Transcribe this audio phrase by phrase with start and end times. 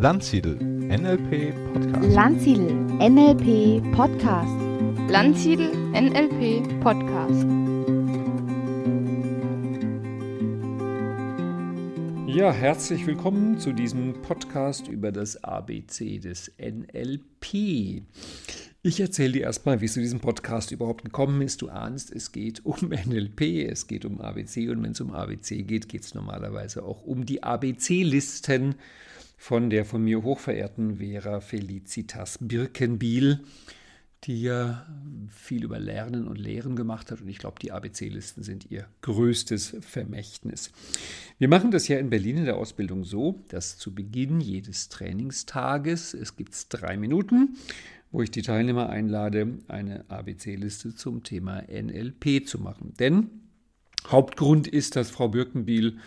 [0.00, 2.14] Landsiedel NLP Podcast.
[2.14, 4.48] Landsiedel NLP Podcast.
[5.10, 7.46] Landsiedel NLP Podcast.
[12.26, 18.02] Ja, herzlich willkommen zu diesem Podcast über das ABC des NLP.
[18.82, 21.60] Ich erzähle dir erstmal, wie es zu diesem Podcast überhaupt gekommen ist.
[21.60, 25.64] Du ahnst, es geht um NLP, es geht um ABC und wenn es um ABC
[25.64, 28.76] geht, geht es normalerweise auch um die ABC-Listen
[29.36, 33.40] von der von mir hochverehrten Vera Felicitas Birkenbiel,
[34.24, 34.86] die ja
[35.28, 37.20] viel über Lernen und Lehren gemacht hat.
[37.20, 40.72] Und ich glaube, die ABC-Listen sind ihr größtes Vermächtnis.
[41.38, 46.14] Wir machen das ja in Berlin in der Ausbildung so, dass zu Beginn jedes Trainingstages,
[46.14, 47.58] es gibt drei Minuten,
[48.10, 52.94] wo ich die Teilnehmer einlade, eine ABC-Liste zum Thema NLP zu machen.
[52.98, 53.30] Denn
[54.08, 55.98] Hauptgrund ist, dass Frau Birkenbiel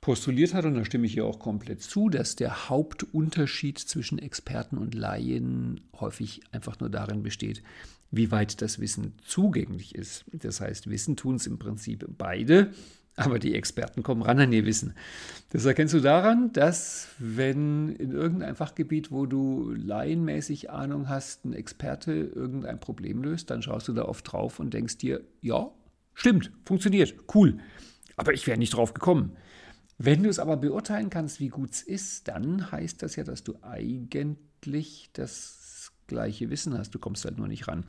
[0.00, 4.78] postuliert hat, und da stimme ich ihr auch komplett zu, dass der Hauptunterschied zwischen Experten
[4.78, 7.62] und Laien häufig einfach nur darin besteht,
[8.10, 10.24] wie weit das Wissen zugänglich ist.
[10.32, 12.72] Das heißt, Wissen tun es im Prinzip beide,
[13.16, 14.94] aber die Experten kommen ran an ihr Wissen.
[15.50, 21.52] Das erkennst du daran, dass wenn in irgendeinem Fachgebiet, wo du laienmäßig Ahnung hast, ein
[21.52, 25.70] Experte irgendein Problem löst, dann schaust du da oft drauf und denkst dir, ja,
[26.14, 27.58] stimmt, funktioniert, cool.
[28.16, 29.36] Aber ich wäre nicht drauf gekommen.
[29.98, 33.44] Wenn du es aber beurteilen kannst, wie gut es ist, dann heißt das ja, dass
[33.44, 35.61] du eigentlich das
[36.12, 36.94] gleiche Wissen hast.
[36.94, 37.84] Du kommst halt nur nicht ran.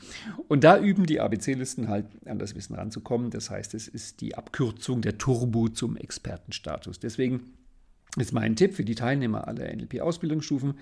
[0.47, 3.29] Und da üben die ABC-Listen halt an das Wissen ranzukommen.
[3.29, 6.99] Das heißt, es ist die Abkürzung der Turbo zum Expertenstatus.
[6.99, 7.53] Deswegen
[8.17, 10.75] ist mein Tipp für die Teilnehmer aller NLP-Ausbildungsstufen,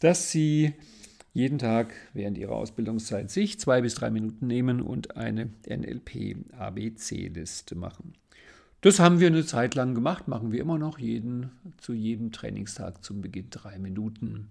[0.00, 0.74] dass sie
[1.32, 8.14] jeden Tag während ihrer Ausbildungszeit sich zwei bis drei Minuten nehmen und eine NLP-ABC-Liste machen.
[8.80, 13.02] Das haben wir eine Zeit lang gemacht, machen wir immer noch jeden, zu jedem Trainingstag
[13.02, 14.50] zum Beginn drei Minuten.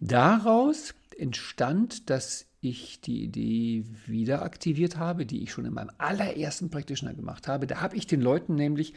[0.00, 6.70] Daraus entstand, dass ich die Idee wieder aktiviert habe, die ich schon in meinem allerersten
[6.70, 7.66] Practitioner gemacht habe.
[7.66, 8.92] Da habe ich den Leuten nämlich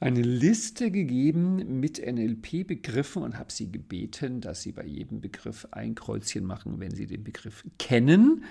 [0.00, 5.94] eine Liste gegeben mit NLP-Begriffen und habe sie gebeten, dass sie bei jedem Begriff ein
[5.94, 8.44] Kreuzchen machen, wenn sie den Begriff kennen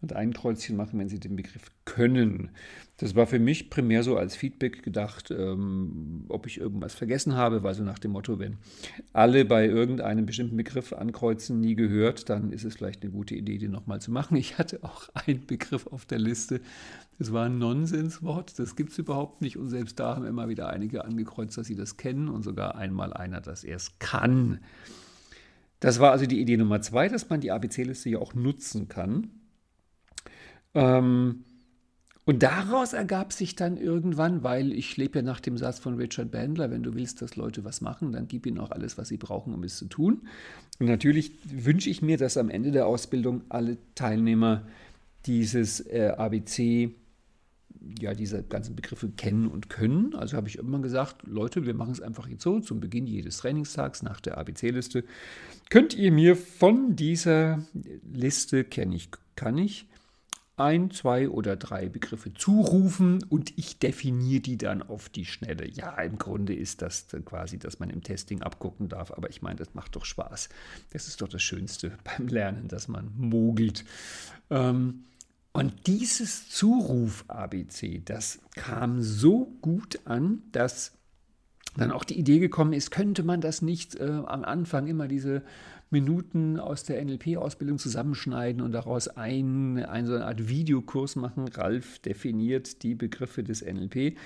[0.00, 2.50] und ein Kreuzchen machen, wenn Sie den Begriff können.
[2.98, 7.62] Das war für mich primär so als Feedback gedacht, ähm, ob ich irgendwas vergessen habe,
[7.62, 8.58] weil so nach dem Motto, wenn
[9.12, 13.58] alle bei irgendeinem bestimmten Begriff ankreuzen, nie gehört, dann ist es vielleicht eine gute Idee,
[13.58, 14.36] den nochmal zu machen.
[14.36, 16.60] Ich hatte auch einen Begriff auf der Liste,
[17.18, 20.68] das war ein Nonsenswort, das gibt es überhaupt nicht und selbst da haben immer wieder
[20.68, 24.60] einige angekreuzt, dass sie das kennen und sogar einmal einer, dass er es kann.
[25.80, 29.30] Das war also die Idee Nummer zwei, dass man die ABC-Liste ja auch nutzen kann.
[30.74, 31.44] Ähm,
[32.28, 36.30] und daraus ergab sich dann irgendwann, weil ich lebe ja nach dem Satz von Richard
[36.30, 39.16] Bandler, wenn du willst, dass Leute was machen, dann gib ihnen auch alles, was sie
[39.16, 40.28] brauchen, um es zu tun.
[40.78, 44.66] Und natürlich wünsche ich mir, dass am Ende der Ausbildung alle Teilnehmer
[45.24, 46.94] dieses äh, ABC,
[47.98, 50.14] ja, diese ganzen Begriffe kennen und können.
[50.14, 53.38] Also habe ich immer gesagt, Leute, wir machen es einfach jetzt so, zum Beginn jedes
[53.38, 55.02] Trainingstags nach der ABC-Liste.
[55.70, 57.64] Könnt ihr mir von dieser
[58.12, 59.87] Liste, kenne ich, kann ich,
[60.60, 65.68] ein, zwei oder drei Begriffe zurufen und ich definiere die dann auf die Schnelle.
[65.68, 69.56] Ja, im Grunde ist das quasi, dass man im Testing abgucken darf, aber ich meine,
[69.56, 70.48] das macht doch Spaß.
[70.90, 73.84] Das ist doch das Schönste beim Lernen, dass man mogelt.
[74.50, 75.04] Ähm,
[75.52, 80.92] und dieses Zuruf-ABC, das kam so gut an, dass
[81.76, 85.42] dann auch die Idee gekommen ist, könnte man das nicht äh, am Anfang immer diese
[85.90, 91.48] Minuten aus der NLP-Ausbildung zusammenschneiden und daraus ein, ein, so eine Art Videokurs machen.
[91.48, 94.16] Ralf definiert die Begriffe des NLP.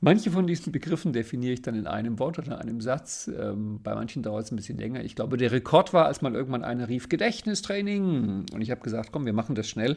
[0.00, 3.28] Manche von diesen Begriffen definiere ich dann in einem Wort oder einem Satz.
[3.28, 5.02] Ähm, bei manchen dauert es ein bisschen länger.
[5.02, 8.44] Ich glaube, der Rekord war, als mal irgendwann einer rief Gedächtnistraining.
[8.52, 9.96] Und ich habe gesagt, komm, wir machen das schnell.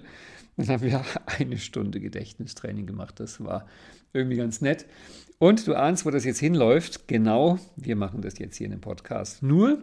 [0.56, 3.20] Dann haben wir eine Stunde Gedächtnistraining gemacht.
[3.20, 3.66] Das war
[4.14, 4.86] irgendwie ganz nett.
[5.38, 7.08] Und du ahnst, wo das jetzt hinläuft.
[7.08, 9.44] Genau, wir machen das jetzt hier in dem Podcast.
[9.44, 9.80] Nur,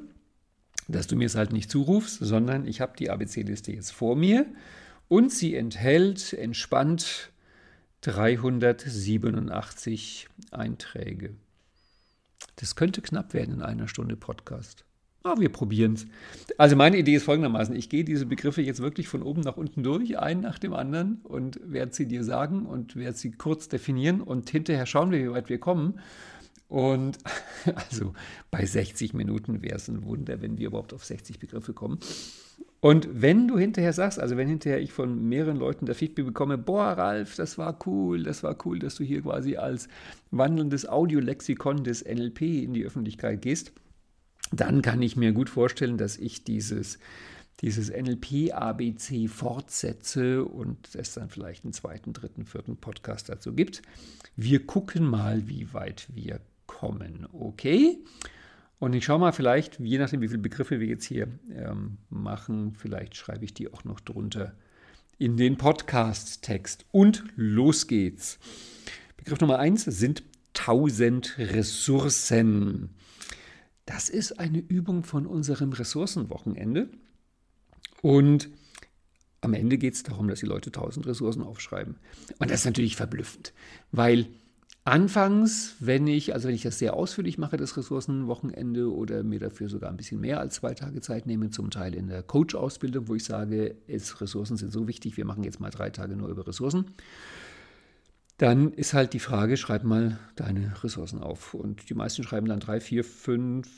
[0.88, 4.46] dass du mir es halt nicht zurufst, sondern ich habe die ABC-Liste jetzt vor mir
[5.08, 7.30] und sie enthält entspannt
[8.02, 11.34] 387 Einträge.
[12.56, 14.84] Das könnte knapp werden in einer Stunde Podcast.
[15.22, 16.06] Aber wir probieren es.
[16.56, 17.74] Also meine Idee ist folgendermaßen.
[17.74, 21.20] Ich gehe diese Begriffe jetzt wirklich von oben nach unten durch, einen nach dem anderen
[21.24, 25.32] und werde sie dir sagen und werde sie kurz definieren und hinterher schauen wir, wie
[25.32, 25.98] weit wir kommen.
[26.68, 27.18] Und
[27.74, 28.14] also
[28.50, 31.98] bei 60 Minuten wäre es ein Wunder, wenn wir überhaupt auf 60 Begriffe kommen.
[32.80, 36.58] Und wenn du hinterher sagst, also wenn hinterher ich von mehreren Leuten der Feedback bekomme,
[36.58, 39.88] boah, Ralf, das war cool, das war cool, dass du hier quasi als
[40.30, 43.72] wandelndes Audiolexikon des NLP in die Öffentlichkeit gehst,
[44.52, 46.98] dann kann ich mir gut vorstellen, dass ich dieses,
[47.60, 53.82] dieses NLP-ABC fortsetze und es dann vielleicht einen zweiten, dritten, vierten Podcast dazu gibt.
[54.36, 56.40] Wir gucken mal, wie weit wir
[56.76, 57.26] kommen.
[57.32, 57.98] Okay?
[58.78, 62.74] Und ich schaue mal vielleicht, je nachdem, wie viele Begriffe wir jetzt hier ähm, machen,
[62.74, 64.54] vielleicht schreibe ich die auch noch drunter
[65.18, 66.84] in den Podcast-Text.
[66.92, 68.38] Und los geht's.
[69.16, 70.22] Begriff Nummer eins sind
[70.58, 72.90] 1000 Ressourcen.
[73.86, 76.90] Das ist eine Übung von unserem Ressourcenwochenende.
[78.02, 78.50] Und
[79.40, 81.96] am Ende geht es darum, dass die Leute 1000 Ressourcen aufschreiben.
[82.38, 83.54] Und das ist natürlich verblüffend,
[83.92, 84.26] weil
[84.86, 89.68] Anfangs, wenn ich, also wenn ich das sehr ausführlich mache, das Ressourcenwochenende oder mir dafür
[89.68, 93.16] sogar ein bisschen mehr als zwei Tage Zeit nehme, zum Teil in der Coach-Ausbildung, wo
[93.16, 96.46] ich sage, es, Ressourcen sind so wichtig, wir machen jetzt mal drei Tage nur über
[96.46, 96.92] Ressourcen,
[98.38, 101.54] dann ist halt die Frage, schreib mal deine Ressourcen auf.
[101.54, 103.68] Und die meisten schreiben dann drei, vier, fünf,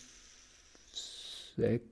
[1.57, 1.87] sechs,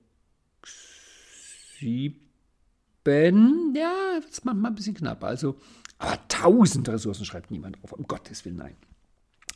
[1.79, 5.23] sieben, ja, das ist manchmal ein bisschen knapp.
[5.23, 5.55] Also,
[5.97, 8.75] aber tausend Ressourcen schreibt niemand auf, um Gottes Willen, nein.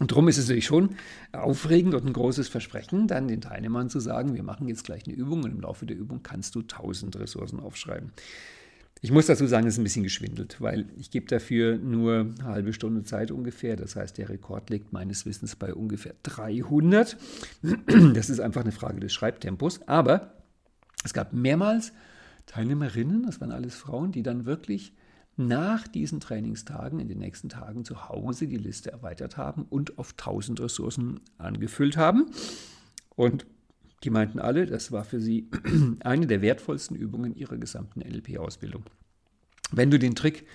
[0.01, 0.95] Und darum ist es natürlich schon
[1.31, 5.15] aufregend und ein großes Versprechen, dann den Teilnehmern zu sagen, wir machen jetzt gleich eine
[5.15, 8.12] Übung und im Laufe der Übung kannst du 1000 Ressourcen aufschreiben.
[9.01, 12.45] Ich muss dazu sagen, es ist ein bisschen geschwindelt, weil ich gebe dafür nur eine
[12.45, 13.75] halbe Stunde Zeit ungefähr.
[13.75, 17.15] Das heißt, der Rekord liegt meines Wissens bei ungefähr 300.
[18.15, 19.88] Das ist einfach eine Frage des Schreibtempos.
[19.88, 20.33] Aber
[21.06, 21.94] es gab mehrmals
[22.48, 24.94] Teilnehmerinnen, das waren alles Frauen, die dann wirklich
[25.38, 30.12] nach diesen Trainingstagen in den nächsten Tagen zu Hause die Liste erweitert haben und auf
[30.12, 32.28] 1000 Ressourcen angefüllt haben.
[33.16, 33.45] Und
[34.04, 35.48] die meinten alle, das war für sie
[36.01, 38.83] eine der wertvollsten Übungen ihrer gesamten NLP-Ausbildung.
[39.72, 40.45] Wenn du den Trick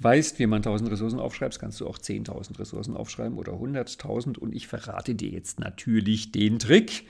[0.00, 4.38] weißt, wie man 1000 Ressourcen aufschreibt, kannst du auch 10.000 Ressourcen aufschreiben oder 100.000.
[4.38, 7.06] Und ich verrate dir jetzt natürlich den Trick.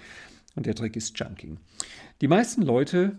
[0.54, 1.58] Und der Trick ist Chunking.
[2.20, 3.18] Die meisten Leute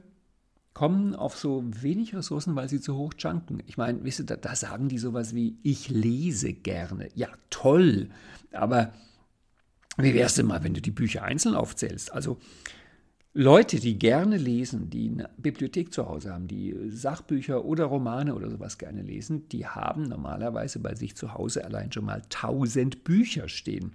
[0.74, 3.62] kommen auf so wenig Ressourcen, weil sie zu hoch junken.
[3.68, 7.10] Ich meine, wisst ihr, da, da sagen die sowas wie, ich lese gerne.
[7.14, 8.10] Ja, toll.
[8.52, 8.94] Aber
[9.98, 12.14] wie wär's denn mal, wenn du die Bücher einzeln aufzählst?
[12.14, 12.38] Also
[13.34, 18.50] Leute, die gerne lesen, die eine Bibliothek zu Hause haben, die Sachbücher oder Romane oder
[18.50, 23.48] sowas gerne lesen, die haben normalerweise bei sich zu Hause allein schon mal tausend Bücher
[23.48, 23.94] stehen.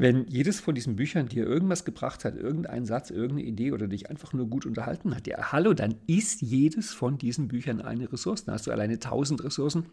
[0.00, 4.08] Wenn jedes von diesen Büchern dir irgendwas gebracht hat, irgendein Satz, irgendeine Idee oder dich
[4.08, 8.44] einfach nur gut unterhalten hat, ja, hallo, dann ist jedes von diesen Büchern eine Ressource.
[8.44, 9.86] Dann hast du alleine tausend Ressourcen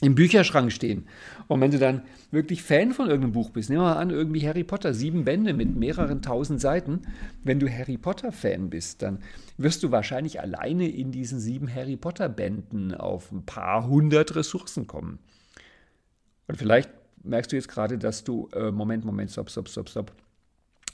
[0.00, 1.06] im Bücherschrank stehen.
[1.48, 4.46] Und wenn du dann wirklich Fan von irgendeinem Buch bist, nehmen wir mal an, irgendwie
[4.46, 7.02] Harry Potter, sieben Bände mit mehreren tausend Seiten.
[7.42, 9.18] Wenn du Harry Potter-Fan bist, dann
[9.56, 15.18] wirst du wahrscheinlich alleine in diesen sieben Harry Potter-Bänden auf ein paar hundert Ressourcen kommen.
[16.46, 16.90] Und vielleicht
[17.24, 20.12] merkst du jetzt gerade, dass du, äh, Moment, Moment, stopp, stopp, stopp, stopp,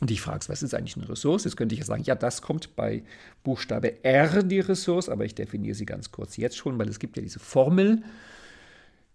[0.01, 1.45] und dich fragst, was ist eigentlich eine Ressource?
[1.45, 3.05] Jetzt könnte ich ja sagen, ja, das kommt bei
[3.45, 7.17] Buchstabe R, die Ressource, aber ich definiere sie ganz kurz jetzt schon, weil es gibt
[7.17, 8.03] ja diese Formel,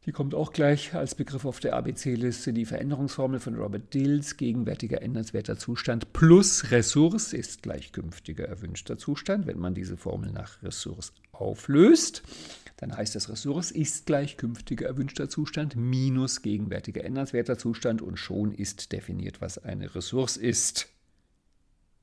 [0.05, 5.01] die kommt auch gleich als Begriff auf der ABC-Liste, die Veränderungsformel von Robert Dills, gegenwärtiger
[5.01, 9.47] ändernswerter Zustand plus Ressource ist gleich künftiger erwünschter Zustand.
[9.47, 12.21] Wenn man diese Formel nach Ressource auflöst,
[12.77, 18.51] dann heißt das Ressource ist gleich künftiger erwünschter Zustand minus gegenwärtiger ändernswerter Zustand und schon
[18.51, 20.87] ist definiert, was eine Ressource ist.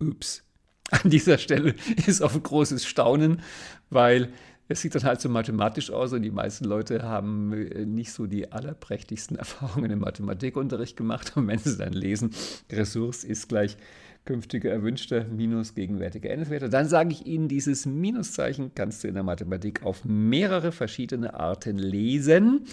[0.01, 0.43] Ups.
[0.91, 1.75] An dieser Stelle
[2.07, 3.43] ist auf großes Staunen,
[3.91, 4.33] weil
[4.73, 8.27] es sieht dann halt so mathematisch aus und die meisten Leute haben äh, nicht so
[8.27, 11.37] die allerprächtigsten Erfahrungen im Mathematikunterricht gemacht.
[11.37, 12.31] Und wenn sie dann lesen,
[12.71, 13.77] Ressource ist gleich
[14.25, 19.25] künftige erwünschte minus gegenwärtige Endwerte, dann sage ich Ihnen, dieses Minuszeichen kannst du in der
[19.25, 22.67] Mathematik auf mehrere verschiedene Arten lesen.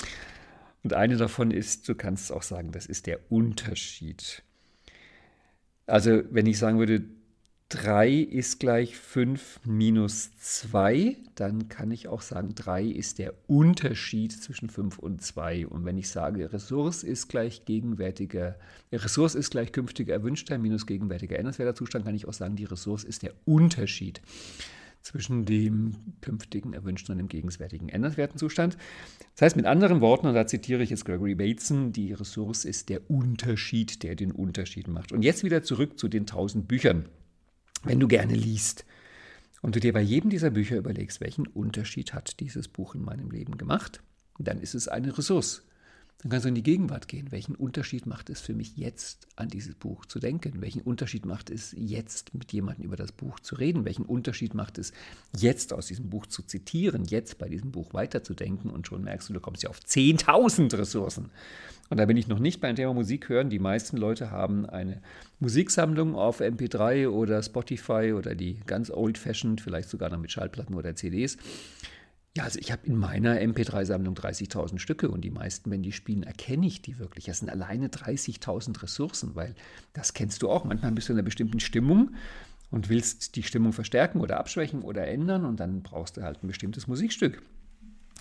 [0.83, 4.43] Und eine davon ist, du kannst auch sagen, das ist der Unterschied.
[5.87, 7.03] Also wenn ich sagen würde,
[7.69, 14.31] 3 ist gleich 5 minus 2, dann kann ich auch sagen, 3 ist der Unterschied
[14.31, 15.67] zwischen 5 und 2.
[15.67, 18.55] Und wenn ich sage, Ressource ist gleich gegenwärtiger,
[18.91, 23.03] Ressource ist gleich künftiger erwünschter minus gegenwärtiger ändernswerter Zustand, kann ich auch sagen, die Ressource
[23.03, 24.19] ist der Unterschied
[25.03, 28.77] zwischen dem künftigen erwünschten und dem gegenwärtigen ändernswerten Zustand.
[29.35, 32.89] Das heißt mit anderen Worten, und da zitiere ich jetzt Gregory Bateson, die Ressource ist
[32.89, 35.11] der Unterschied, der den Unterschied macht.
[35.11, 37.05] Und jetzt wieder zurück zu den 1000 Büchern
[37.83, 38.85] wenn du gerne liest
[39.61, 43.31] und du dir bei jedem dieser Bücher überlegst, welchen Unterschied hat dieses Buch in meinem
[43.31, 44.01] Leben gemacht,
[44.37, 45.63] dann ist es eine Ressource.
[46.21, 47.31] Dann kannst du in die Gegenwart gehen.
[47.31, 50.61] Welchen Unterschied macht es für mich jetzt, an dieses Buch zu denken?
[50.61, 53.85] Welchen Unterschied macht es jetzt, mit jemandem über das Buch zu reden?
[53.85, 54.91] Welchen Unterschied macht es
[55.37, 58.69] jetzt, aus diesem Buch zu zitieren, jetzt bei diesem Buch weiterzudenken?
[58.69, 61.29] Und schon merkst du, du kommst ja auf 10.000 Ressourcen.
[61.89, 63.49] Und da bin ich noch nicht beim Thema Musik hören.
[63.49, 65.01] Die meisten Leute haben eine
[65.39, 70.95] Musiksammlung auf MP3 oder Spotify oder die ganz old-fashioned, vielleicht sogar noch mit Schallplatten oder
[70.95, 71.37] CDs.
[72.37, 76.23] Ja, also ich habe in meiner MP3-Sammlung 30.000 Stücke und die meisten, wenn die spielen,
[76.23, 77.25] erkenne ich die wirklich.
[77.25, 79.55] Das sind alleine 30.000 Ressourcen, weil
[79.93, 80.63] das kennst du auch.
[80.63, 82.11] Manchmal bist du in einer bestimmten Stimmung
[82.69, 86.47] und willst die Stimmung verstärken oder abschwächen oder ändern und dann brauchst du halt ein
[86.47, 87.41] bestimmtes Musikstück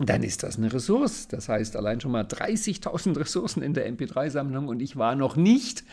[0.01, 1.29] dann ist das eine Ressource.
[1.29, 5.85] Das heißt, allein schon mal 30.000 Ressourcen in der MP3-Sammlung und ich war noch nicht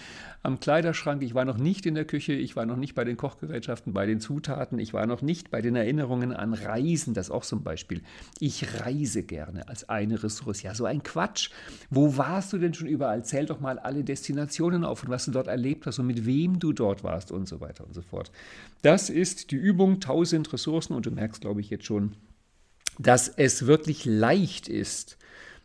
[0.46, 3.18] am Kleiderschrank, ich war noch nicht in der Küche, ich war noch nicht bei den
[3.18, 7.32] Kochgerätschaften, bei den Zutaten, ich war noch nicht bei den Erinnerungen an Reisen, das ist
[7.32, 8.02] auch zum Beispiel.
[8.40, 10.62] Ich reise gerne als eine Ressource.
[10.62, 11.50] Ja, so ein Quatsch.
[11.90, 13.26] Wo warst du denn schon überall?
[13.26, 16.60] Zähl doch mal alle Destinationen auf und was du dort erlebt hast und mit wem
[16.60, 18.32] du dort warst und so weiter und so fort.
[18.84, 22.16] Das ist die Übung 1000 Ressourcen und du merkst, glaube ich, jetzt schon,
[23.00, 25.18] dass es wirklich leicht ist,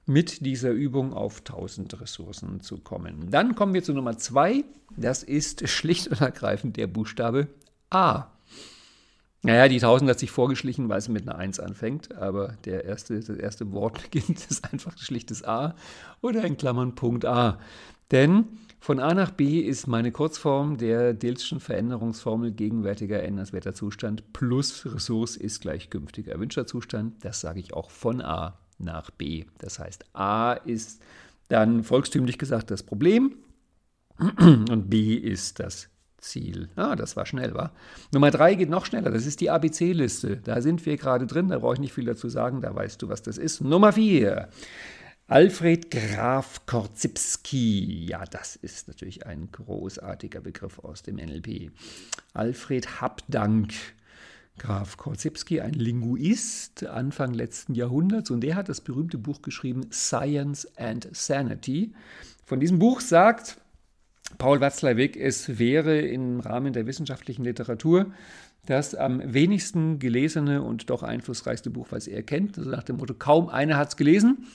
[0.07, 3.31] mit dieser Übung auf 1000 Ressourcen zu kommen.
[3.31, 4.65] Dann kommen wir zu Nummer zwei.
[4.97, 7.49] Das ist schlicht und ergreifend der Buchstabe
[7.91, 8.27] A.
[9.43, 13.21] Naja, die 1000 hat sich vorgeschlichen, weil es mit einer 1 anfängt, aber der erste,
[13.21, 15.75] das erste Wort beginnt, ist einfach schlichtes A
[16.21, 17.59] oder in Klammern Punkt A.
[18.11, 18.49] Denn
[18.83, 25.37] von A nach B ist meine Kurzform der Dilschen Veränderungsformel gegenwärtiger ändernswerter Zustand plus Ressource
[25.37, 27.23] ist gleich künftiger erwünschter Zustand.
[27.23, 29.45] Das sage ich auch von A nach B.
[29.59, 31.03] Das heißt, A ist
[31.49, 33.35] dann volkstümlich gesagt das Problem
[34.19, 36.69] und B ist das Ziel.
[36.77, 37.73] Ah, das war schnell, war.
[38.13, 39.11] Nummer drei geht noch schneller.
[39.11, 40.39] Das ist die ABC-Liste.
[40.39, 41.49] Da sind wir gerade drin.
[41.49, 42.61] Da brauche ich nicht viel dazu sagen.
[42.61, 43.61] Da weißt du, was das ist.
[43.61, 44.49] Nummer vier.
[45.31, 51.71] Alfred Graf Korzybski, ja, das ist natürlich ein großartiger Begriff aus dem NLP.
[52.35, 53.73] Alfred Habdank
[54.59, 60.67] Graf Korzybski, ein Linguist Anfang letzten Jahrhunderts, und der hat das berühmte Buch geschrieben Science
[60.77, 61.93] and Sanity.
[62.45, 63.57] Von diesem Buch sagt
[64.37, 68.07] Paul Watzlawick, es wäre im Rahmen der wissenschaftlichen Literatur
[68.67, 72.59] das am wenigsten gelesene und doch einflussreichste Buch, was er kennt.
[72.59, 74.49] Also nach dem Motto, kaum einer hat es gelesen.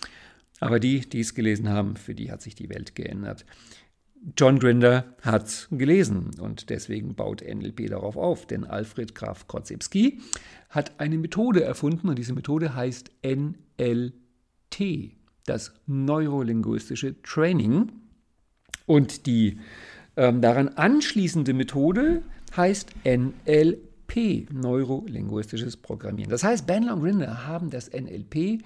[0.60, 3.46] Aber die, die es gelesen haben, für die hat sich die Welt geändert.
[4.38, 10.20] John Grinder hat es gelesen und deswegen baut NLP darauf auf, denn Alfred Graf Korzybski
[10.70, 15.12] hat eine Methode erfunden und diese Methode heißt NLT,
[15.46, 17.92] das neurolinguistische Training.
[18.88, 19.60] Und die
[20.18, 22.24] ähm, daran anschließende Methode
[22.56, 26.32] heißt NLP, neurolinguistisches Programmieren.
[26.32, 28.64] Das heißt, Bandler und Grinder haben das NLP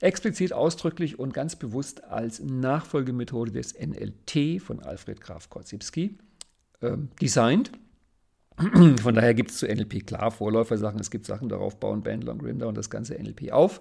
[0.00, 6.18] explizit ausdrücklich und ganz bewusst als Nachfolgemethode des NLT von Alfred Graf Korzybski
[6.80, 7.72] äh, designt.
[9.02, 12.42] Von daher gibt es zu NLP klar Vorläufersachen, es gibt Sachen, darauf bauen Bandler und
[12.42, 13.80] Grinder und das ganze NLP auf.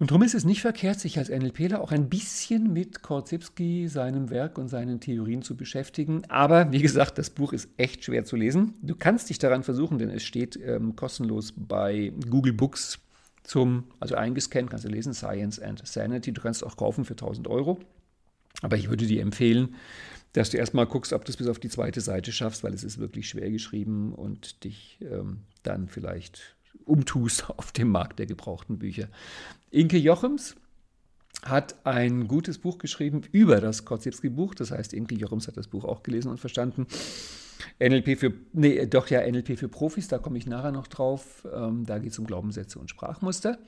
[0.00, 4.28] Und darum ist es nicht verkehrt, sich als NLPler auch ein bisschen mit Korzybski, seinem
[4.28, 6.22] Werk und seinen Theorien zu beschäftigen.
[6.28, 8.74] Aber wie gesagt, das Buch ist echt schwer zu lesen.
[8.82, 12.98] Du kannst dich daran versuchen, denn es steht ähm, kostenlos bei Google Books
[13.44, 16.32] zum, also eingescannt, kannst du lesen, Science and Sanity.
[16.32, 17.78] Du kannst es auch kaufen für 1000 Euro.
[18.62, 19.76] Aber ich würde dir empfehlen,
[20.32, 22.82] dass du erstmal guckst, ob du es bis auf die zweite Seite schaffst, weil es
[22.82, 28.78] ist wirklich schwer geschrieben und dich ähm, dann vielleicht umtust auf dem Markt der gebrauchten
[28.78, 29.08] Bücher.
[29.70, 30.56] Inke Jochems
[31.44, 34.54] hat ein gutes Buch geschrieben über das Korzybski-Buch.
[34.54, 36.86] Das heißt, Inke Jochems hat das Buch auch gelesen und verstanden.
[37.78, 41.46] NLP für, nee, doch ja, NLP für Profis, da komme ich nachher noch drauf.
[41.52, 43.58] Ähm, da geht es um Glaubenssätze und Sprachmuster.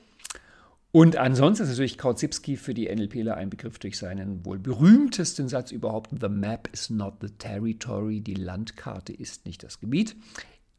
[0.91, 5.71] Und ansonsten ist natürlich Kautsipski für die NLPler ein Begriff durch seinen wohl berühmtesten Satz
[5.71, 10.15] überhaupt: The map is not the territory, die Landkarte ist nicht das Gebiet,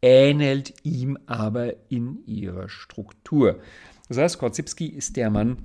[0.02, 3.60] ähnelt ihm aber in ihrer Struktur.
[4.08, 5.58] Das heißt, Kautsipski ist der Mann,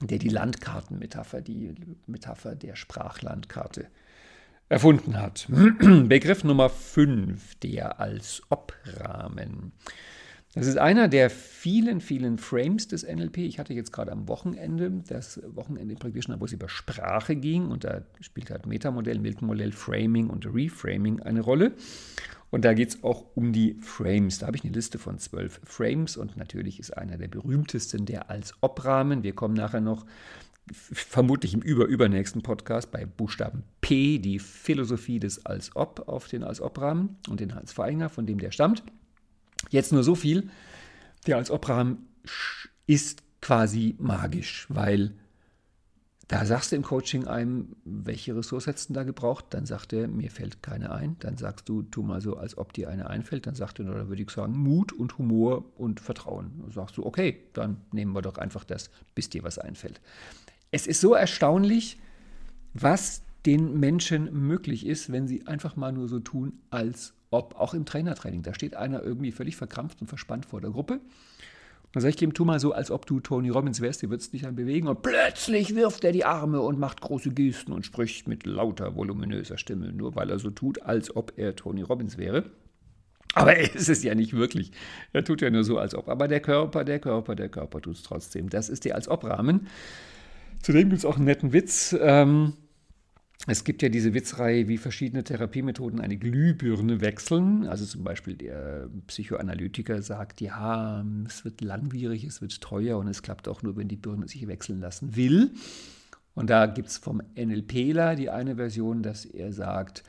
[0.00, 1.74] der die Landkartenmetapher, die
[2.06, 3.86] Metapher der Sprachlandkarte
[4.72, 5.46] erfunden hat.
[6.08, 9.72] Begriff Nummer 5, der als Ob-Rahmen.
[10.54, 13.38] Das ist einer der vielen, vielen Frames des NLP.
[13.38, 17.84] Ich hatte jetzt gerade am Wochenende das Wochenende Practitioner, wo es über Sprache ging und
[17.84, 21.72] da spielt halt Metamodell, Milton-Modell, Framing und Reframing eine Rolle.
[22.50, 24.38] Und da geht es auch um die Frames.
[24.38, 28.30] Da habe ich eine Liste von zwölf Frames und natürlich ist einer der berühmtesten der
[28.30, 29.22] als Ob-Rahmen.
[29.22, 30.04] Wir kommen nachher noch
[30.70, 37.40] vermutlich im über-übernächsten Podcast bei Buchstaben P, die Philosophie des Als-Ob auf den Als-Ob-Rahmen und
[37.40, 38.82] den Hans-Feinger, von dem der stammt.
[39.70, 40.50] Jetzt nur so viel,
[41.26, 42.06] der Als-Ob-Rahmen
[42.86, 45.14] ist quasi magisch, weil
[46.32, 49.46] Da sagst du im Coaching einem, welche Ressource hättest du da gebraucht?
[49.50, 51.16] Dann sagt er, mir fällt keine ein.
[51.18, 53.46] Dann sagst du, tu mal so, als ob dir eine einfällt.
[53.46, 56.52] Dann sagt er, oder würde ich sagen, Mut und Humor und Vertrauen.
[56.62, 60.00] Dann sagst du, okay, dann nehmen wir doch einfach das, bis dir was einfällt.
[60.72, 61.98] Es ist so erstaunlich,
[62.74, 67.74] was den Menschen möglich ist, wenn sie einfach mal nur so tun, als ob, auch
[67.74, 68.42] im Trainertraining.
[68.42, 71.00] Da steht einer irgendwie völlig verkrampft und verspannt vor der Gruppe
[71.92, 74.32] dann sage ich ihm, tu mal so, als ob du Tony Robbins wärst, du würdest
[74.32, 78.28] dich dann bewegen und plötzlich wirft er die Arme und macht große Gesten und spricht
[78.28, 82.44] mit lauter, voluminöser Stimme, nur weil er so tut, als ob er Tony Robbins wäre.
[83.34, 84.72] Aber er ist es ja nicht wirklich.
[85.12, 86.08] Er tut ja nur so, als ob.
[86.08, 88.48] Aber der Körper, der Körper, der Körper tut es trotzdem.
[88.48, 89.68] Das ist der als ob-Rahmen.
[90.62, 91.94] Zudem gibt es auch einen netten Witz.
[92.00, 92.54] Ähm,
[93.48, 97.66] es gibt ja diese Witzreihe, wie verschiedene Therapiemethoden eine Glühbirne wechseln.
[97.66, 103.22] Also zum Beispiel der Psychoanalytiker sagt, ja, es wird langwierig, es wird teuer und es
[103.22, 105.50] klappt auch nur, wenn die Birne sich wechseln lassen will.
[106.34, 110.04] Und da gibt es vom NLPler die eine Version, dass er sagt,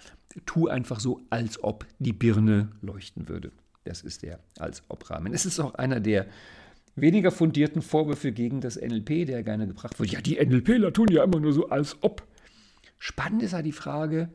[0.46, 3.52] tu einfach so, als ob die Birne leuchten würde.
[3.84, 5.34] Das ist der als ob Rahmen.
[5.34, 6.28] Es ist auch einer der
[6.96, 10.12] weniger fundierten Vorwürfe gegen das NLP, der gerne gebracht wird.
[10.12, 12.28] Ja, die NLPler tun ja immer nur so, als ob.
[13.00, 14.30] Spannend ist ja die Frage,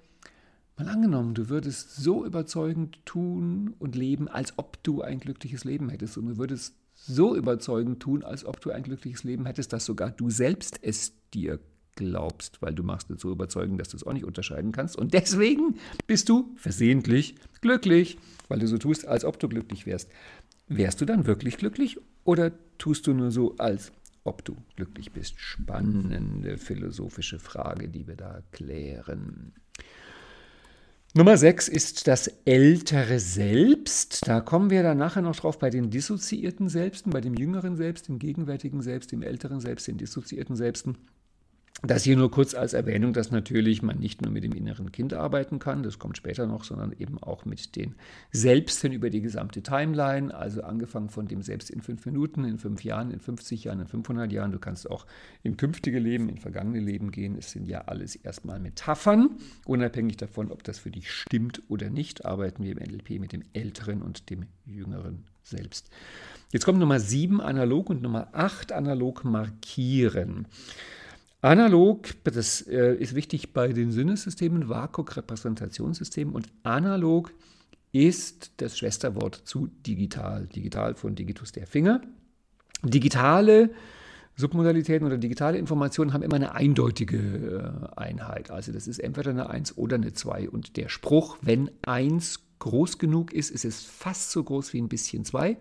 [0.76, 5.88] mal angenommen, du würdest so überzeugend tun und leben, als ob du ein glückliches Leben
[5.88, 6.18] hättest.
[6.18, 10.10] Und du würdest so überzeugend tun, als ob du ein glückliches Leben hättest, dass sogar
[10.10, 11.60] du selbst es dir
[11.94, 14.96] glaubst, weil du machst es so überzeugend, dass du es auch nicht unterscheiden kannst.
[14.96, 20.10] Und deswegen bist du versehentlich glücklich, weil du so tust, als ob du glücklich wärst.
[20.68, 21.98] Wärst du dann wirklich glücklich
[22.28, 23.90] oder tust du nur so, als
[24.22, 25.40] ob du glücklich bist.
[25.40, 29.54] Spannende philosophische Frage, die wir da klären.
[31.14, 34.28] Nummer 6 ist das ältere Selbst.
[34.28, 38.08] Da kommen wir dann nachher noch drauf bei den dissoziierten Selbsten, bei dem jüngeren Selbst,
[38.08, 40.98] dem gegenwärtigen Selbst, dem älteren Selbst, den dissoziierten Selbsten.
[41.82, 45.14] Das hier nur kurz als Erwähnung, dass natürlich man nicht nur mit dem inneren Kind
[45.14, 47.94] arbeiten kann, das kommt später noch, sondern eben auch mit den
[48.32, 52.82] Selbsten über die gesamte Timeline, also angefangen von dem Selbst in fünf Minuten, in fünf
[52.82, 54.50] Jahren, in 50 Jahren, in 500 Jahren.
[54.50, 55.06] Du kannst auch
[55.44, 57.36] in künftige Leben, in vergangene Leben gehen.
[57.38, 59.30] Es sind ja alles erstmal Metaphern,
[59.64, 63.44] unabhängig davon, ob das für dich stimmt oder nicht, arbeiten wir im NLP mit dem
[63.52, 65.90] älteren und dem jüngeren Selbst.
[66.50, 70.48] Jetzt kommt Nummer sieben analog und Nummer acht analog markieren.
[71.40, 77.32] Analog, das äh, ist wichtig bei den Sinnesystemen, VAKOK-Repräsentationssystemen und analog
[77.92, 80.46] ist das Schwesterwort zu digital.
[80.48, 82.02] Digital von Digitus der Finger.
[82.82, 83.70] Digitale
[84.34, 87.18] Submodalitäten oder digitale Informationen haben immer eine eindeutige
[87.96, 88.50] äh, Einheit.
[88.50, 90.50] Also das ist entweder eine 1 oder eine 2.
[90.50, 94.88] Und der Spruch, wenn 1 groß genug ist, ist es fast so groß wie ein
[94.88, 95.56] bisschen 2.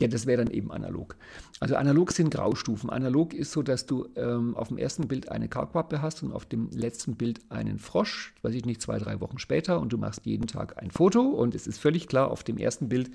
[0.00, 1.14] Ja, das wäre dann eben analog.
[1.60, 2.88] Also analog sind Graustufen.
[2.88, 6.46] Analog ist so, dass du ähm, auf dem ersten Bild eine Kalkwappe hast und auf
[6.46, 10.24] dem letzten Bild einen Frosch, weiß ich nicht, zwei, drei Wochen später und du machst
[10.24, 13.10] jeden Tag ein Foto und es ist völlig klar, auf dem ersten Bild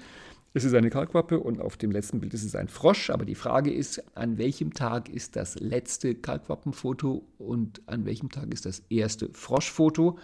[0.53, 3.09] ist es eine Kalkwappe und auf dem letzten Bild ist es ein Frosch.
[3.09, 8.53] Aber die Frage ist, an welchem Tag ist das letzte Kalkwappenfoto und an welchem Tag
[8.53, 10.17] ist das erste Froschfoto?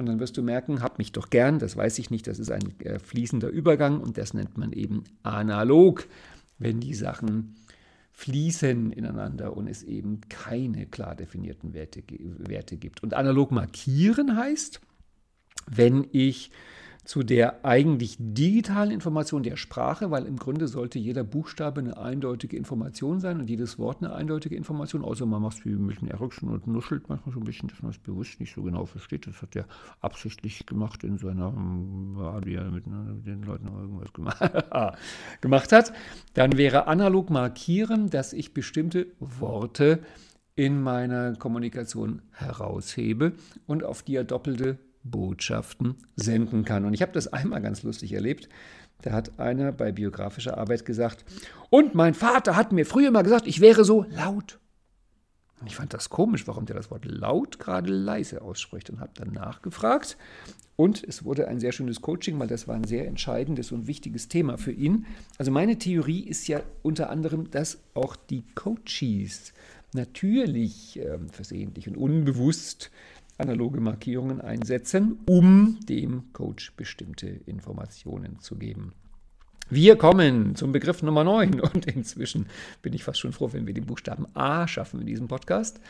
[0.00, 2.50] Und dann wirst du merken, hab mich doch gern, das weiß ich nicht, das ist
[2.50, 6.06] ein äh, fließender Übergang und das nennt man eben analog,
[6.58, 7.54] wenn die Sachen
[8.12, 13.02] fließen ineinander und es eben keine klar definierten Werte, Werte gibt.
[13.02, 14.80] Und analog markieren heißt,
[15.70, 16.50] wenn ich
[17.10, 22.56] zu der eigentlich digitalen Information der Sprache, weil im Grunde sollte jeder Buchstabe eine eindeutige
[22.56, 26.06] Information sein und jedes Wort eine eindeutige Information, außer man macht es wie ein bisschen
[26.06, 29.26] Erikson und nuschelt manchmal so ein bisschen, dass man es bewusst nicht so genau versteht.
[29.26, 29.66] Das hat er
[30.00, 31.52] absichtlich gemacht in seiner,
[32.44, 34.40] wie er mit, ne, mit den Leuten irgendwas gemacht,
[35.40, 35.92] gemacht hat.
[36.34, 39.98] Dann wäre analog markieren, dass ich bestimmte Worte
[40.54, 43.32] in meiner Kommunikation heraushebe
[43.66, 46.84] und auf die er doppelte Botschaften senden kann.
[46.84, 48.48] Und ich habe das einmal ganz lustig erlebt.
[49.02, 51.24] Da hat einer bei biografischer Arbeit gesagt,
[51.70, 54.58] und mein Vater hat mir früher mal gesagt, ich wäre so laut.
[55.60, 59.12] Und ich fand das komisch, warum der das Wort laut gerade leise ausspricht und habe
[59.14, 60.16] dann nachgefragt.
[60.76, 64.28] Und es wurde ein sehr schönes Coaching, weil das war ein sehr entscheidendes und wichtiges
[64.28, 65.04] Thema für ihn.
[65.36, 69.52] Also meine Theorie ist ja unter anderem, dass auch die Coaches
[69.92, 72.90] natürlich äh, versehentlich und unbewusst
[73.40, 78.92] analoge Markierungen einsetzen, um dem Coach bestimmte Informationen zu geben.
[79.68, 82.46] Wir kommen zum Begriff Nummer 9 und inzwischen
[82.82, 85.80] bin ich fast schon froh, wenn wir den Buchstaben A schaffen in diesem Podcast.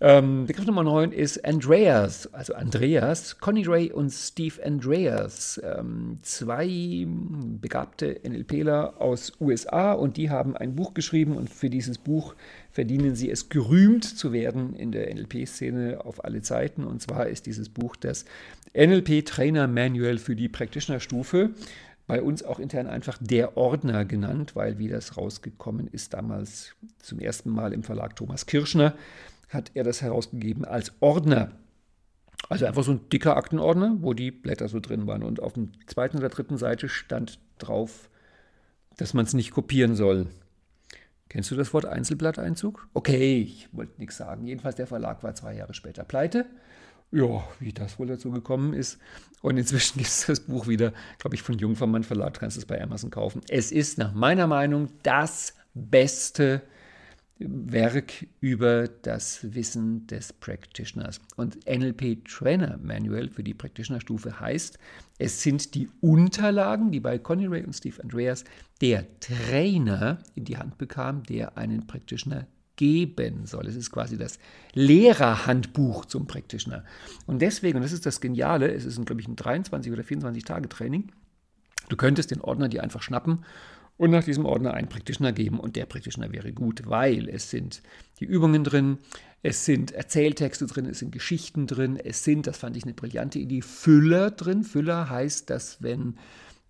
[0.00, 7.06] Ähm, Begriff Nummer 9 ist Andreas, also Andreas, Conny Ray und Steve Andreas, ähm, zwei
[7.06, 12.34] begabte NLPler aus USA und die haben ein Buch geschrieben und für dieses Buch
[12.72, 16.84] verdienen sie es gerühmt zu werden in der NLP-Szene auf alle Zeiten.
[16.84, 18.24] Und zwar ist dieses Buch das
[18.76, 21.50] NLP Trainer Manual für die Practitioner-Stufe
[22.06, 27.18] bei uns auch intern einfach der Ordner genannt, weil wie das rausgekommen ist damals zum
[27.18, 28.94] ersten Mal im Verlag Thomas Kirschner,
[29.48, 31.52] hat er das herausgegeben als Ordner.
[32.48, 35.22] Also einfach so ein dicker Aktenordner, wo die Blätter so drin waren.
[35.22, 38.10] Und auf der zweiten oder dritten Seite stand drauf,
[38.96, 40.26] dass man es nicht kopieren soll.
[41.28, 42.88] Kennst du das Wort Einzelblatteinzug?
[42.94, 44.46] Okay, ich wollte nichts sagen.
[44.46, 46.46] Jedenfalls der Verlag war zwei Jahre später pleite.
[47.10, 48.98] Ja, wie das wohl dazu gekommen ist.
[49.40, 52.66] Und inzwischen gibt es das Buch wieder, glaube ich, von Jungfermann Verlag, kannst du es
[52.66, 53.40] bei Amazon kaufen.
[53.48, 56.62] Es ist nach meiner Meinung das beste
[57.38, 61.20] Werk über das Wissen des Practitioners.
[61.36, 64.78] Und NLP Trainer Manual für die Practitioner-Stufe heißt,
[65.18, 68.44] es sind die Unterlagen, die bei Conny Ray und Steve Andreas
[68.80, 73.66] der Trainer in die Hand bekam, der einen Practitioner geben soll.
[73.66, 74.38] Es ist quasi das
[74.72, 76.84] Lehrerhandbuch zum Practitioner.
[77.26, 80.44] Und deswegen, und das ist das Geniale, es ist, glaube ich, ein 23 oder 24
[80.44, 81.12] Tage Training.
[81.88, 83.44] Du könntest den Ordner dir einfach schnappen
[83.96, 87.82] und nach diesem Ordner einen Practitioner geben und der Practitioner wäre gut, weil es sind
[88.20, 88.98] die Übungen drin,
[89.42, 93.38] es sind Erzähltexte drin, es sind Geschichten drin, es sind, das fand ich eine brillante
[93.38, 94.64] Idee, Füller drin.
[94.64, 96.16] Füller heißt, dass wenn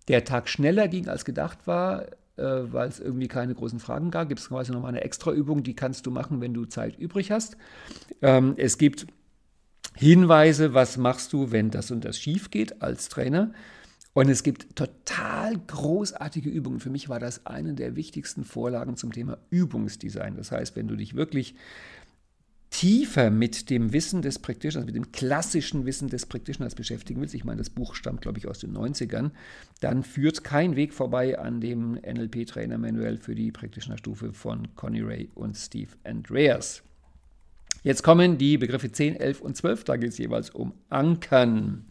[0.07, 2.03] der Tag schneller ging als gedacht war,
[2.37, 5.63] äh, weil es irgendwie keine großen Fragen gab, gibt es quasi nochmal eine extra Übung,
[5.63, 7.57] die kannst du machen, wenn du Zeit übrig hast.
[8.21, 9.07] Ähm, es gibt
[9.95, 13.53] Hinweise, was machst du, wenn das und das schief geht als Trainer.
[14.15, 16.79] Und es gibt total großartige Übungen.
[16.79, 20.37] Für mich war das eine der wichtigsten Vorlagen zum Thema Übungsdesign.
[20.37, 21.53] Das heißt, wenn du dich wirklich
[22.69, 27.43] tiefer mit dem Wissen des Practitioners, mit dem klassischen Wissen des Practitioners beschäftigen willst, ich
[27.43, 29.31] meine, das Buch stammt, glaube ich, aus den 90ern,
[29.81, 35.57] dann führt kein Weg vorbei an dem NLP-Trainer-Manual für die Practitioner-Stufe von Conny Ray und
[35.57, 36.83] Steve Andreas.
[37.83, 41.85] Jetzt kommen die Begriffe 10, 11 und 12, da geht es jeweils um Ankern.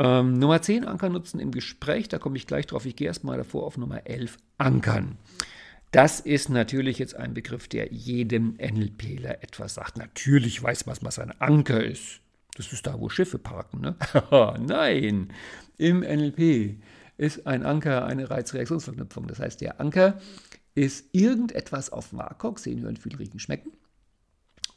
[0.00, 2.86] Ähm, Nummer 10, Anker nutzen im Gespräch, da komme ich gleich drauf.
[2.86, 5.18] Ich gehe erstmal davor auf Nummer 11, Ankern.
[5.90, 9.98] Das ist natürlich jetzt ein Begriff, der jedem NLPler etwas sagt.
[9.98, 12.20] Natürlich weiß man, was ein Anker ist.
[12.56, 13.82] Das ist da, wo Schiffe parken.
[13.82, 13.96] Ne?
[14.66, 15.32] Nein,
[15.76, 16.80] im NLP
[17.18, 19.26] ist ein Anker eine Reizreaktionsverknüpfung.
[19.26, 20.18] Das heißt, der Anker
[20.74, 23.72] ist irgendetwas auf Markok, sehen, hören, fühlen, riechen, schmecken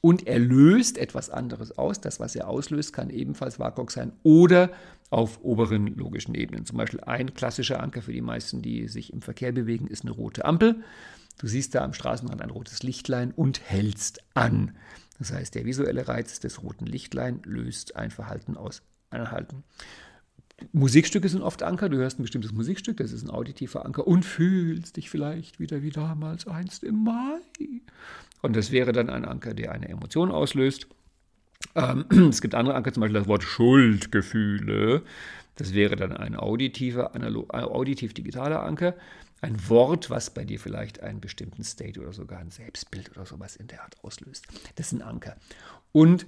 [0.06, 2.02] und er löst etwas anderes aus.
[2.02, 4.70] Das, was er auslöst, kann ebenfalls WAKOK sein oder
[5.10, 6.66] auf oberen logischen Ebenen.
[6.66, 10.12] Zum Beispiel ein klassischer Anker für die meisten, die sich im Verkehr bewegen, ist eine
[10.12, 10.84] rote Ampel.
[11.40, 14.76] Du siehst da am Straßenrand ein rotes Lichtlein und hältst an.
[15.20, 19.64] Das heißt, der visuelle Reiz des roten Lichtlein löst ein Verhalten aus Anhalten.
[20.74, 21.88] Musikstücke sind oft Anker.
[21.88, 25.82] Du hörst ein bestimmtes Musikstück, das ist ein auditiver Anker und fühlst dich vielleicht wieder
[25.82, 27.40] wie damals einst im Mai.
[28.44, 30.88] Und das wäre dann ein Anker, der eine Emotion auslöst.
[31.76, 35.02] Ähm, es gibt andere Anker, zum Beispiel das Wort Schuldgefühle.
[35.56, 37.12] Das wäre dann ein auditiver,
[37.50, 38.96] auditiv-digitaler Anker.
[39.42, 43.56] Ein Wort, was bei dir vielleicht einen bestimmten State oder sogar ein Selbstbild oder sowas
[43.56, 44.46] in der Art auslöst.
[44.76, 45.38] Das ist ein Anker.
[45.94, 46.26] Und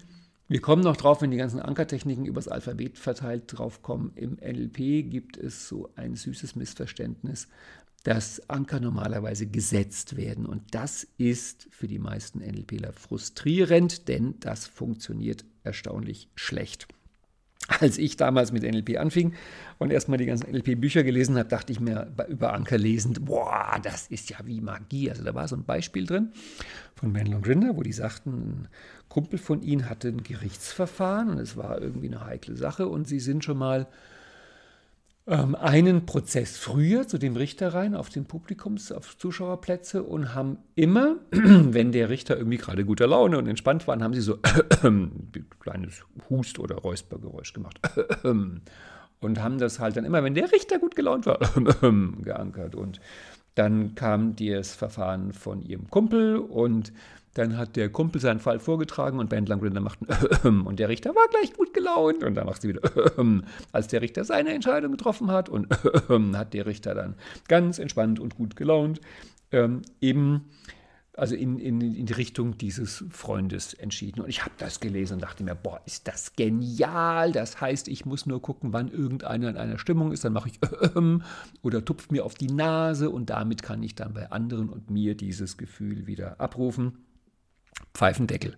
[0.48, 4.14] wir kommen noch drauf, wenn die ganzen Ankertechniken übers Alphabet verteilt drauf kommen.
[4.16, 7.50] Im NLP gibt es so ein süßes Missverständnis,
[8.06, 10.46] dass Anker normalerweise gesetzt werden.
[10.46, 16.88] Und das ist für die meisten NLPler frustrierend, denn das funktioniert erstaunlich schlecht.
[17.80, 19.34] Als ich damals mit NLP anfing
[19.80, 24.06] und erstmal die ganzen NLP-Bücher gelesen habe, dachte ich mir über Anker lesend, boah, das
[24.06, 25.10] ist ja wie Magie.
[25.10, 26.32] Also da war so ein Beispiel drin
[26.94, 28.68] von Manlon Grinder, wo die sagten, ein
[29.10, 33.20] Kumpel von ihnen hatte ein Gerichtsverfahren und es war irgendwie eine heikle Sache und sie
[33.20, 33.88] sind schon mal
[35.28, 40.58] ähm, einen Prozess früher zu dem Richter rein auf den Publikums, auf Zuschauerplätze und haben
[40.76, 44.38] immer, wenn der Richter irgendwie gerade guter Laune und entspannt war, haben sie so
[44.84, 47.80] ein kleines Hust- oder Räuspergeräusch gemacht.
[48.24, 51.40] und haben das halt dann immer, wenn der Richter gut gelaunt war,
[52.22, 52.76] geankert.
[52.76, 53.00] Und
[53.56, 56.92] dann kam das Verfahren von ihrem Kumpel und
[57.36, 60.00] dann hat der Kumpel seinen Fall vorgetragen und Band Langrinder macht
[60.44, 62.82] ein und der Richter war gleich gut gelaunt und dann macht sie wieder
[63.72, 65.68] als der Richter seine Entscheidung getroffen hat und
[66.36, 67.16] hat der Richter dann
[67.48, 69.00] ganz entspannt und gut gelaunt
[69.52, 70.46] ähm, eben
[71.18, 74.22] also in, in, in die Richtung dieses Freundes entschieden.
[74.22, 77.32] Und ich habe das gelesen und dachte mir, boah, ist das genial.
[77.32, 80.60] Das heißt, ich muss nur gucken, wann irgendeiner in einer Stimmung ist, dann mache ich
[81.62, 85.16] oder tupft mir auf die Nase und damit kann ich dann bei anderen und mir
[85.16, 87.05] dieses Gefühl wieder abrufen.
[87.94, 88.56] Pfeifendeckel.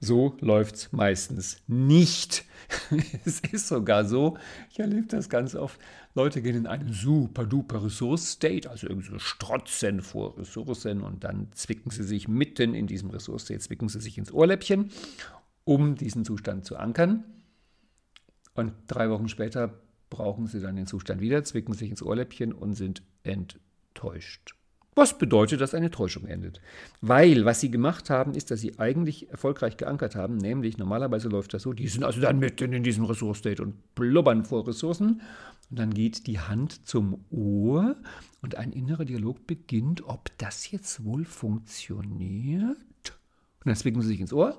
[0.00, 2.44] So läuft es meistens nicht.
[3.24, 4.38] es ist sogar so,
[4.70, 5.80] ich erlebe das ganz oft,
[6.14, 11.48] Leute gehen in einen super duper Ressource-State, also irgendwie so strotzen vor Ressourcen und dann
[11.52, 14.90] zwicken sie sich mitten in diesem Ressource-State, zwicken sie sich ins Ohrläppchen,
[15.64, 17.24] um diesen Zustand zu ankern.
[18.54, 19.80] Und drei Wochen später
[20.10, 24.57] brauchen sie dann den Zustand wieder, zwicken sich ins Ohrläppchen und sind enttäuscht.
[24.98, 26.60] Was bedeutet, dass eine Täuschung endet.
[27.00, 31.54] Weil, was sie gemacht haben, ist, dass sie eigentlich erfolgreich geankert haben, nämlich normalerweise läuft
[31.54, 35.22] das so, die sind also dann mitten in diesem Resource-State und blubbern vor Ressourcen.
[35.70, 37.94] Und dann geht die Hand zum Ohr
[38.42, 42.66] und ein innerer Dialog beginnt, ob das jetzt wohl funktioniert.
[42.66, 44.58] Und dann zwicken sie sich ins Ohr.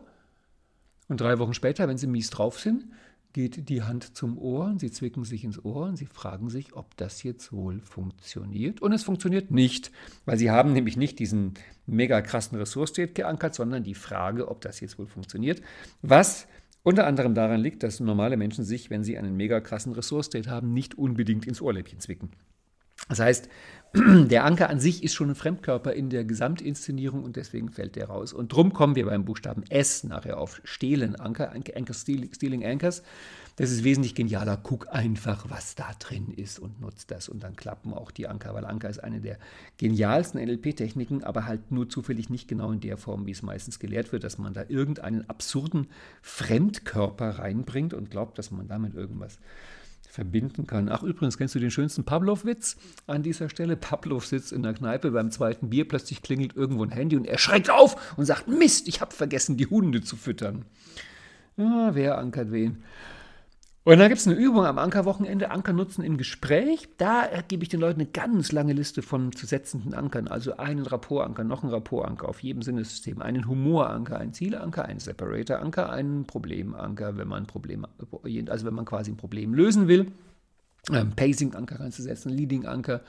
[1.10, 2.86] Und drei Wochen später, wenn sie mies drauf sind,
[3.33, 6.73] geht die Hand zum Ohr und sie zwicken sich ins Ohr und sie fragen sich,
[6.75, 8.81] ob das jetzt wohl funktioniert.
[8.81, 9.91] Und es funktioniert nicht,
[10.25, 11.53] weil sie haben nämlich nicht diesen
[11.85, 15.61] mega krassen Ressource-State geankert, sondern die Frage, ob das jetzt wohl funktioniert.
[16.01, 16.47] Was
[16.81, 20.73] unter anderem daran liegt, dass normale Menschen sich, wenn sie einen mega krassen Ressource-State haben,
[20.73, 22.31] nicht unbedingt ins Ohrläppchen zwicken.
[23.09, 23.49] Das heißt,
[23.95, 28.07] der Anker an sich ist schon ein Fremdkörper in der Gesamtinszenierung und deswegen fällt der
[28.07, 28.33] raus.
[28.33, 33.01] Und drum kommen wir beim Buchstaben S nachher auf Stehlen Anker, Anker Stealing Anchors.
[33.55, 34.57] Das ist wesentlich genialer.
[34.61, 37.27] Guck einfach, was da drin ist und nutzt das.
[37.27, 39.39] Und dann klappen auch die Anker, weil Anker ist eine der
[39.77, 44.11] genialsten NLP-Techniken, aber halt nur zufällig nicht genau in der Form, wie es meistens gelehrt
[44.11, 45.87] wird, dass man da irgendeinen absurden
[46.21, 49.39] Fremdkörper reinbringt und glaubt, dass man damit irgendwas
[50.09, 50.89] verbinden kann.
[50.89, 53.77] Ach, übrigens, kennst du den schönsten Pavlov-Witz an dieser Stelle?
[53.77, 57.37] Pavlov sitzt in der Kneipe beim zweiten Bier, plötzlich klingelt irgendwo ein Handy und er
[57.37, 60.65] schreckt auf und sagt, Mist, ich habe vergessen, die Hunde zu füttern.
[61.57, 62.83] Ah, wer ankert wen?
[63.89, 66.89] Und dann gibt es eine Übung am Ankerwochenende, Anker nutzen im Gespräch.
[66.99, 70.28] Da gebe ich den Leuten eine ganz lange Liste von zu setzenden Ankern.
[70.28, 75.89] Also einen Rapportanker, noch einen Rapportanker auf jedem Sinnesystem, einen Humoranker, einen Zielanker, einen Separator-Anker,
[75.89, 77.88] einen Problemanker, wenn man Problem,
[78.47, 80.12] also wenn man quasi ein Problem lösen will.
[80.91, 83.02] Ähm, Pacing-Anker reinzusetzen, Leading-Anker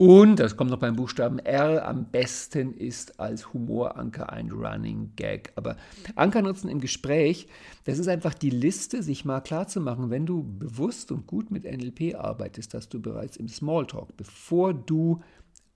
[0.00, 5.52] und, das kommt noch beim Buchstaben R, am besten ist als Humoranker ein Running Gag.
[5.56, 5.76] Aber
[6.14, 7.48] Anker nutzen im Gespräch,
[7.84, 11.50] das ist einfach die Liste, sich mal klar zu machen, wenn du bewusst und gut
[11.50, 15.20] mit NLP arbeitest, dass du bereits im Smalltalk, bevor du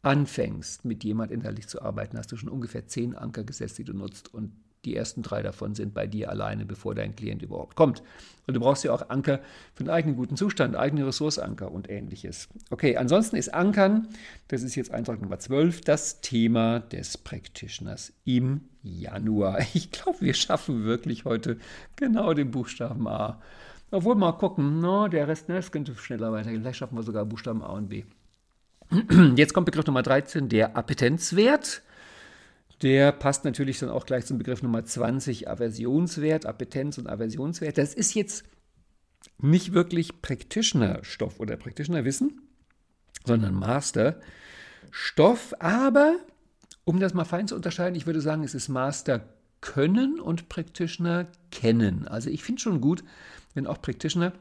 [0.01, 3.93] anfängst, mit jemand inhaltlich zu arbeiten, hast du schon ungefähr zehn Anker gesetzt, die du
[3.93, 4.33] nutzt.
[4.33, 4.53] Und
[4.87, 8.03] die ersten drei davon sind bei dir alleine, bevor dein Klient überhaupt kommt.
[8.47, 9.41] Und du brauchst ja auch Anker
[9.75, 12.49] für einen eigenen guten Zustand, eigene Ressourceanker und ähnliches.
[12.71, 14.09] Okay, ansonsten ist Ankern,
[14.49, 19.61] das ist jetzt Eintrag Nummer 12, das Thema des Practitioners im Januar.
[19.75, 21.59] Ich glaube, wir schaffen wirklich heute
[21.97, 23.41] genau den Buchstaben A.
[23.91, 26.63] Obwohl, mal gucken, no, der Rest, ne, das könnte schneller weitergehen.
[26.63, 28.05] Vielleicht schaffen wir sogar Buchstaben A und B.
[29.37, 31.83] Jetzt kommt Begriff Nummer 13, der Appetenzwert.
[32.85, 37.79] Der passt natürlich dann auch gleich zum Begriff Nummer 20, Aversionswert, Appetenz und Aversionswert.
[37.79, 38.45] Das ist jetzt
[39.39, 42.43] nicht wirklich Practitioner-Stoff oder Practitioner-Wissen,
[43.25, 45.55] sondern Master-Stoff.
[45.61, 46.19] Aber
[46.85, 52.07] um das mal fein zu unterscheiden, ich würde sagen, es ist Master-Können und Practitioner-Kennen.
[52.07, 53.03] Also ich finde schon gut,
[53.55, 54.35] wenn auch Practitioner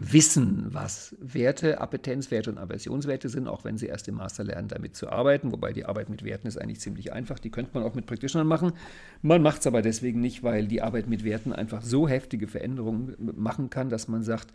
[0.00, 4.96] wissen, was Werte, Appetenzwerte und Aversionswerte sind, auch wenn sie erst im Master lernen, damit
[4.96, 5.52] zu arbeiten.
[5.52, 7.38] Wobei die Arbeit mit Werten ist eigentlich ziemlich einfach.
[7.38, 8.72] Die könnte man auch mit Practitionern machen.
[9.20, 13.14] Man macht es aber deswegen nicht, weil die Arbeit mit Werten einfach so heftige Veränderungen
[13.36, 14.54] machen kann, dass man sagt,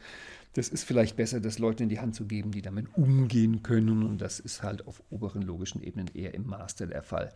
[0.56, 4.04] das ist vielleicht besser, das Leuten in die Hand zu geben, die damit umgehen können.
[4.04, 7.34] Und das ist halt auf oberen logischen Ebenen eher im Master der Fall.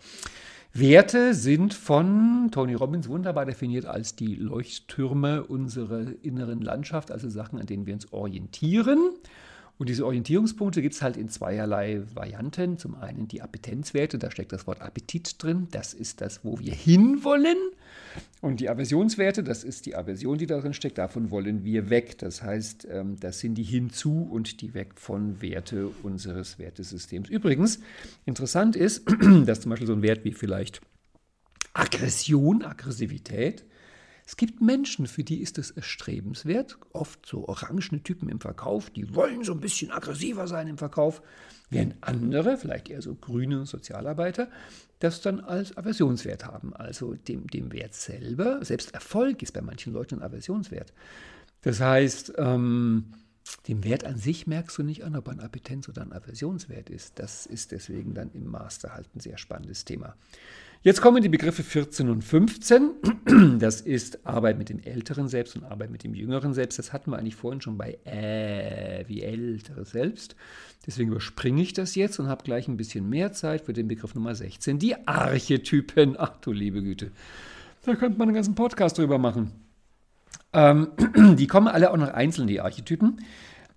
[0.71, 7.59] Werte sind von Tony Robbins wunderbar definiert als die Leuchttürme unserer inneren Landschaft, also Sachen,
[7.59, 9.11] an denen wir uns orientieren.
[9.77, 12.77] Und diese Orientierungspunkte gibt es halt in zweierlei Varianten.
[12.77, 15.67] Zum einen die Appetenzwerte, da steckt das Wort Appetit drin.
[15.71, 17.57] Das ist das, wo wir hinwollen.
[18.41, 20.97] Und die Aversionswerte, das ist die Aversion, die darin steckt.
[20.97, 22.17] Davon wollen wir weg.
[22.19, 27.29] Das heißt, ähm, das sind die hinzu und die weg von Werte unseres Wertesystems.
[27.29, 27.79] Übrigens,
[28.25, 29.03] interessant ist,
[29.45, 30.81] dass zum Beispiel so ein Wert wie vielleicht
[31.73, 33.65] Aggression, Aggressivität,
[34.29, 39.15] es gibt Menschen, für die ist es erstrebenswert, oft so orangene Typen im Verkauf, die
[39.15, 41.23] wollen so ein bisschen aggressiver sein im Verkauf,
[41.71, 44.47] während andere, vielleicht eher so grüne Sozialarbeiter,
[44.99, 46.75] das dann als Aversionswert haben.
[46.75, 50.93] Also dem, dem Wert selber, selbst Erfolg ist bei manchen Leuten ein Aversionswert.
[51.63, 53.05] Das heißt, ähm,
[53.67, 57.17] dem Wert an sich merkst du nicht an, ob ein Appetenz oder ein Aversionswert ist.
[57.17, 60.15] Das ist deswegen dann im Master halt ein sehr spannendes Thema.
[60.81, 62.91] Jetzt kommen die Begriffe 14 und 15.
[63.59, 66.79] Das ist Arbeit mit dem älteren Selbst und Arbeit mit dem jüngeren Selbst.
[66.79, 70.35] Das hatten wir eigentlich vorhin schon bei äh, wie ältere Selbst.
[70.87, 74.15] Deswegen überspringe ich das jetzt und habe gleich ein bisschen mehr Zeit für den Begriff
[74.15, 76.15] Nummer 16, die Archetypen.
[76.17, 77.11] Ach du liebe Güte.
[77.83, 79.51] Da könnte man einen ganzen Podcast drüber machen.
[80.53, 80.89] Ähm,
[81.35, 83.19] die kommen alle auch noch einzeln, die Archetypen.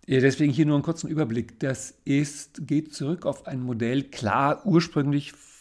[0.06, 1.58] Deswegen hier nur einen kurzen Überblick.
[1.58, 5.51] Das ist, geht zurück auf ein Modell, klar ursprünglich von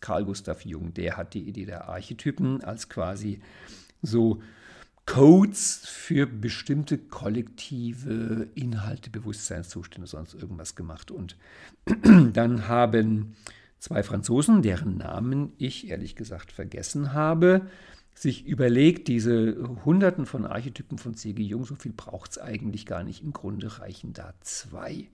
[0.00, 0.94] Carl Gustav Jung.
[0.94, 3.40] Der hat die Idee der Archetypen als quasi
[4.02, 4.40] so
[5.06, 11.10] Codes für bestimmte kollektive Inhalte, Bewusstseinszustände, sonst irgendwas gemacht.
[11.10, 11.36] Und
[12.32, 13.34] dann haben
[13.78, 17.68] zwei Franzosen, deren Namen ich ehrlich gesagt vergessen habe,
[18.12, 21.42] sich überlegt, diese Hunderten von Archetypen von C.G.
[21.42, 23.22] Jung, so viel braucht es eigentlich gar nicht.
[23.22, 25.08] Im Grunde reichen da zwei.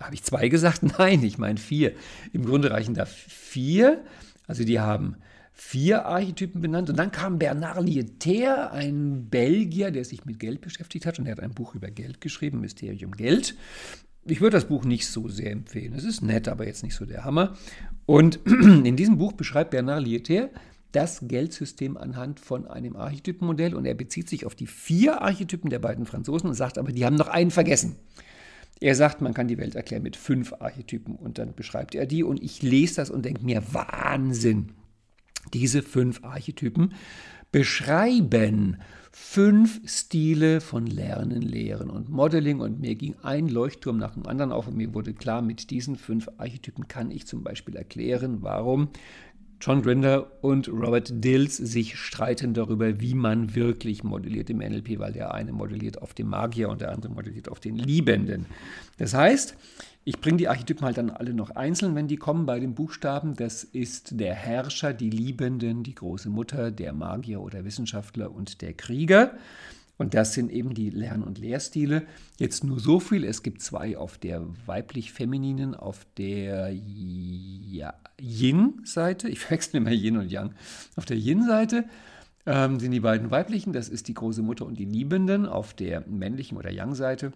[0.00, 0.82] Habe ich zwei gesagt?
[0.98, 1.92] Nein, ich meine vier.
[2.32, 4.04] Im Grunde reichen da vier.
[4.46, 5.16] Also die haben
[5.52, 6.90] vier Archetypen benannt.
[6.90, 11.32] Und dann kam Bernard Lietaer, ein Belgier, der sich mit Geld beschäftigt hat und er
[11.32, 13.54] hat ein Buch über Geld geschrieben, Mysterium Geld.
[14.26, 15.94] Ich würde das Buch nicht so sehr empfehlen.
[15.94, 17.56] Es ist nett, aber jetzt nicht so der Hammer.
[18.04, 20.50] Und in diesem Buch beschreibt Bernard Lietaer
[20.92, 25.80] das Geldsystem anhand von einem Archetypenmodell und er bezieht sich auf die vier Archetypen der
[25.80, 27.96] beiden Franzosen und sagt aber, die haben noch einen vergessen.
[28.80, 32.24] Er sagt, man kann die Welt erklären mit fünf Archetypen und dann beschreibt er die
[32.24, 34.72] und ich lese das und denke mir, Wahnsinn.
[35.52, 36.94] Diese fünf Archetypen
[37.52, 38.78] beschreiben
[39.12, 44.50] fünf Stile von Lernen, Lehren und Modeling und mir ging ein Leuchtturm nach dem anderen
[44.50, 48.88] auf und mir wurde klar, mit diesen fünf Archetypen kann ich zum Beispiel erklären, warum
[49.66, 55.14] John Grinder und Robert Dills sich streiten darüber, wie man wirklich modelliert im NLP, weil
[55.14, 58.44] der eine modelliert auf den Magier und der andere modelliert auf den Liebenden.
[58.98, 59.56] Das heißt,
[60.04, 63.36] ich bringe die Archetypen halt dann alle noch einzeln, wenn die kommen bei den Buchstaben.
[63.36, 68.74] Das ist der Herrscher, die Liebenden, die große Mutter, der Magier oder Wissenschaftler und der
[68.74, 69.32] Krieger.
[69.96, 72.02] Und das sind eben die Lern- und Lehrstile.
[72.38, 79.38] Jetzt nur so viel, es gibt zwei auf der weiblich-femininen, auf der ja, Yin-Seite, ich
[79.40, 80.54] verwechsel immer Yin und Yang,
[80.96, 81.84] auf der Yin-Seite
[82.46, 86.02] ähm, sind die beiden weiblichen, das ist die große Mutter und die Liebenden, auf der
[86.08, 87.32] männlichen oder Yang-Seite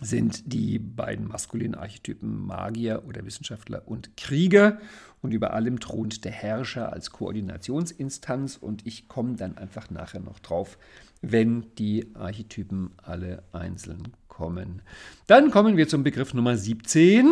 [0.00, 4.78] sind die beiden maskulinen Archetypen Magier oder Wissenschaftler und Krieger.
[5.20, 8.56] Und über allem thront der Herrscher als Koordinationsinstanz.
[8.56, 10.78] Und ich komme dann einfach nachher noch drauf,
[11.20, 14.82] wenn die Archetypen alle einzeln kommen.
[15.26, 17.26] Dann kommen wir zum Begriff Nummer 17.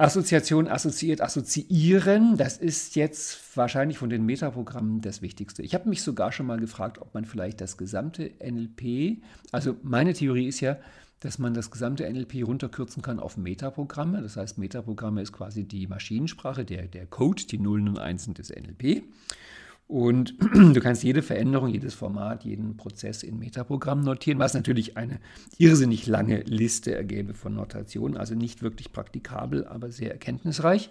[0.00, 5.62] Assoziation, assoziiert, assoziieren, das ist jetzt wahrscheinlich von den Metaprogrammen das Wichtigste.
[5.62, 10.14] Ich habe mich sogar schon mal gefragt, ob man vielleicht das gesamte NLP, also meine
[10.14, 10.78] Theorie ist ja,
[11.20, 14.22] dass man das gesamte NLP runterkürzen kann auf Metaprogramme.
[14.22, 18.50] Das heißt, Metaprogramme ist quasi die Maschinensprache, der, der Code, die Nullen und Einsen des
[18.50, 19.02] NLP.
[19.86, 25.18] Und du kannst jede Veränderung, jedes Format, jeden Prozess in Metaprogramm notieren, was natürlich eine
[25.58, 30.90] irrsinnig lange Liste ergäbe von Notationen, also nicht wirklich praktikabel, aber sehr erkenntnisreich.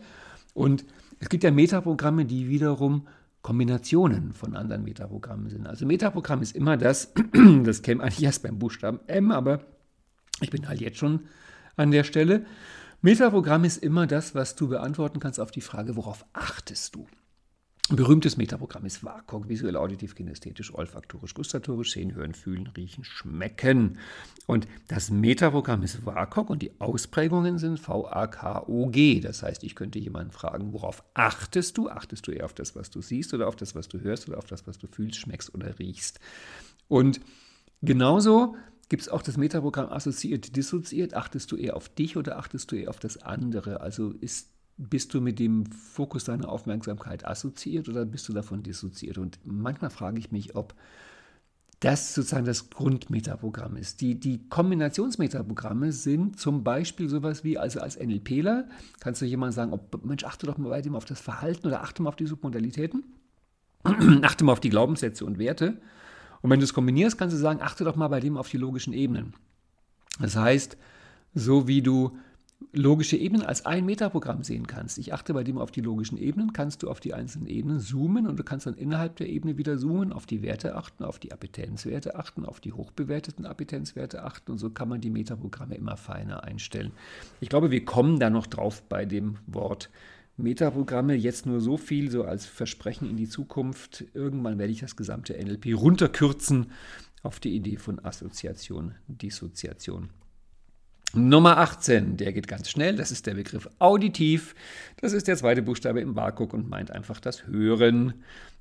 [0.53, 0.85] Und
[1.19, 3.07] es gibt ja Metaprogramme, die wiederum
[3.41, 5.65] Kombinationen von anderen Metaprogrammen sind.
[5.65, 7.13] Also Metaprogramm ist immer das,
[7.63, 9.61] das käme eigentlich erst beim Buchstaben M, aber
[10.41, 11.27] ich bin halt jetzt schon
[11.75, 12.45] an der Stelle.
[13.01, 17.07] Metaprogramm ist immer das, was du beantworten kannst auf die Frage, worauf achtest du?
[17.89, 23.97] Ein berühmtes Metaprogramm ist WAKOG, visuell, auditiv, kinästhetisch, olfaktorisch, gustatorisch, sehen, hören, fühlen, riechen, schmecken.
[24.45, 29.21] Und das Metaprogramm ist WAKOG und die Ausprägungen sind V-A-K-O-G.
[29.21, 31.89] Das heißt, ich könnte jemanden fragen, worauf achtest du?
[31.89, 34.37] Achtest du eher auf das, was du siehst oder auf das, was du hörst oder
[34.37, 36.19] auf das, was du fühlst, schmeckst oder riechst?
[36.89, 37.21] Und
[37.81, 38.55] genauso
[38.89, 41.13] gibt es auch das Metaprogramm assoziiert, dissoziiert.
[41.13, 43.81] Achtest du eher auf dich oder achtest du eher auf das andere?
[43.81, 44.49] Also ist
[44.79, 49.17] bist du mit dem Fokus deiner Aufmerksamkeit assoziiert oder bist du davon dissoziiert?
[49.17, 50.73] Und manchmal frage ich mich, ob
[51.81, 54.01] das sozusagen das Grundmetaprogramm ist.
[54.01, 58.67] Die, die Kombinationsmetaprogramme sind zum Beispiel sowas wie, also als NLPler
[58.99, 62.01] kannst du jemand sagen, ob, Mensch, achte doch mal bei auf das Verhalten oder achte
[62.01, 63.03] mal auf die Submodalitäten,
[64.23, 65.77] achte mal auf die Glaubenssätze und Werte.
[66.41, 68.57] Und wenn du es kombinierst, kannst du sagen, achte doch mal bei dem auf die
[68.57, 69.33] logischen Ebenen.
[70.19, 70.77] Das heißt,
[71.33, 72.17] so wie du
[72.73, 74.97] logische Ebenen als ein Metaprogramm sehen kannst.
[74.97, 78.27] Ich achte bei dem auf die logischen Ebenen, kannst du auf die einzelnen Ebenen zoomen
[78.27, 81.31] und du kannst dann innerhalb der Ebene wieder zoomen, auf die Werte achten, auf die
[81.31, 86.43] Appetenzwerte achten, auf die hochbewerteten Appetenzwerte achten und so kann man die Metaprogramme immer feiner
[86.43, 86.91] einstellen.
[87.39, 89.89] Ich glaube, wir kommen da noch drauf bei dem Wort
[90.39, 91.13] Metaprogramme.
[91.15, 94.05] Jetzt nur so viel, so als Versprechen in die Zukunft.
[94.13, 96.71] Irgendwann werde ich das gesamte NLP runterkürzen
[97.21, 100.09] auf die Idee von Assoziation, Dissoziation.
[101.15, 104.53] Nummer 18, der geht ganz schnell, das ist der Begriff auditiv.
[105.01, 108.13] Das ist der zweite Buchstabe im WAKOK und meint einfach das Hören.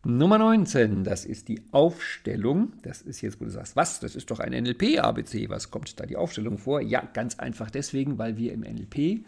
[0.03, 2.73] Nummer 19, das ist die Aufstellung.
[2.83, 4.01] Das ist jetzt, wo du sagst, was?
[4.01, 5.51] Das ist doch ein NLP-ABC.
[5.51, 6.81] Was kommt da die Aufstellung vor?
[6.81, 9.27] Ja, ganz einfach deswegen, weil wir im NLP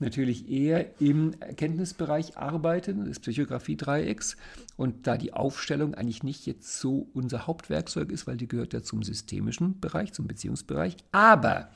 [0.00, 4.36] natürlich eher im Erkenntnisbereich arbeiten, des Psychografie-Dreiecks.
[4.76, 8.82] Und da die Aufstellung eigentlich nicht jetzt so unser Hauptwerkzeug ist, weil die gehört ja
[8.82, 10.96] zum systemischen Bereich, zum Beziehungsbereich.
[11.12, 11.68] Aber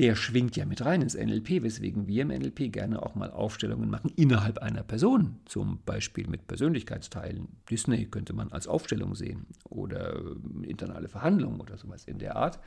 [0.00, 3.90] der schwingt ja mit rein ins NLP, weswegen wir im NLP gerne auch mal Aufstellungen
[3.90, 7.48] machen innerhalb einer Person, zum Beispiel mit Persönlichkeitsteilen.
[7.68, 10.18] Disney könnte man als Aufstellung sehen oder
[10.62, 12.58] internale Verhandlungen oder sowas in der Art.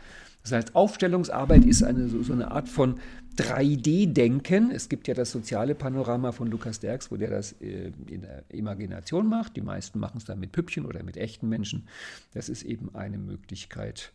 [0.44, 3.00] Das heißt, Aufstellungsarbeit ist eine, so, so eine Art von
[3.38, 4.70] 3D-Denken.
[4.70, 8.44] Es gibt ja das soziale Panorama von Lukas Derks, wo der das äh, in der
[8.50, 9.56] Imagination macht.
[9.56, 11.88] Die meisten machen es dann mit Püppchen oder mit echten Menschen.
[12.36, 14.14] Das ist eben eine Möglichkeit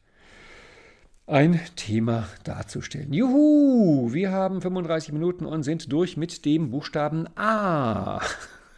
[1.29, 3.13] ein Thema darzustellen.
[3.13, 8.21] Juhu, wir haben 35 Minuten und sind durch mit dem Buchstaben A.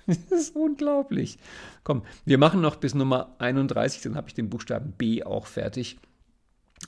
[0.07, 1.39] Das ist unglaublich.
[1.85, 5.99] Komm, wir machen noch bis Nummer 31, dann habe ich den Buchstaben B auch fertig.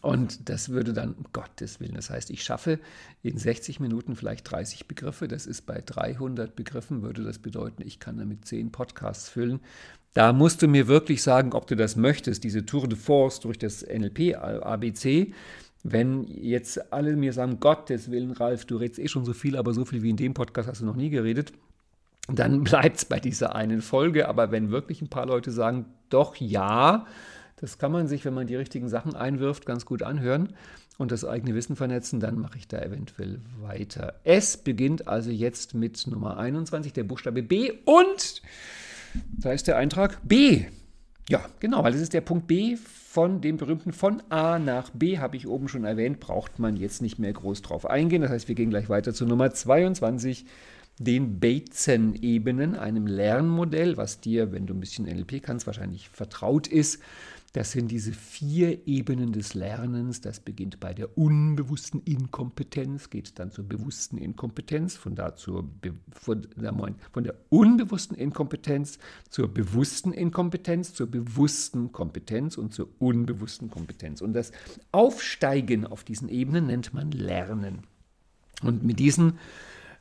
[0.02, 2.80] Und das würde dann, um Gottes Willen, das heißt, ich schaffe
[3.22, 5.28] in 60 Minuten vielleicht 30 Begriffe.
[5.28, 9.60] Das ist bei 300 Begriffen, würde das bedeuten, ich kann damit 10 Podcasts füllen.
[10.12, 13.58] Da musst du mir wirklich sagen, ob du das möchtest, diese Tour de Force durch
[13.58, 15.32] das NLP ABC.
[15.84, 19.72] Wenn jetzt alle mir sagen, Gottes Willen, Ralf, du redest eh schon so viel, aber
[19.72, 21.52] so viel wie in dem Podcast hast du noch nie geredet,
[22.26, 24.28] dann bleibt es bei dieser einen Folge.
[24.28, 27.06] Aber wenn wirklich ein paar Leute sagen, doch ja,
[27.62, 30.52] das kann man sich, wenn man die richtigen Sachen einwirft, ganz gut anhören
[30.98, 34.14] und das eigene Wissen vernetzen, dann mache ich da eventuell weiter.
[34.24, 38.42] Es beginnt also jetzt mit Nummer 21, der Buchstabe B und
[39.38, 40.64] da ist der Eintrag B.
[41.28, 45.18] Ja, genau, weil das ist der Punkt B von dem berühmten von A nach B,
[45.18, 48.22] habe ich oben schon erwähnt, braucht man jetzt nicht mehr groß drauf eingehen.
[48.22, 50.46] Das heißt, wir gehen gleich weiter zu Nummer 22,
[50.98, 57.00] den Bateson-Ebenen, einem Lernmodell, was dir, wenn du ein bisschen NLP kannst, wahrscheinlich vertraut ist.
[57.52, 60.22] Das sind diese vier Ebenen des Lernens.
[60.22, 65.68] Das beginnt bei der unbewussten Inkompetenz, geht dann zur bewussten Inkompetenz, von da zur
[66.10, 68.98] von, von der unbewussten Inkompetenz
[69.28, 74.22] zur bewussten Inkompetenz, zur bewussten Kompetenz und zur unbewussten Kompetenz.
[74.22, 74.52] Und das
[74.90, 77.80] Aufsteigen auf diesen Ebenen nennt man Lernen.
[78.62, 79.38] Und mit diesen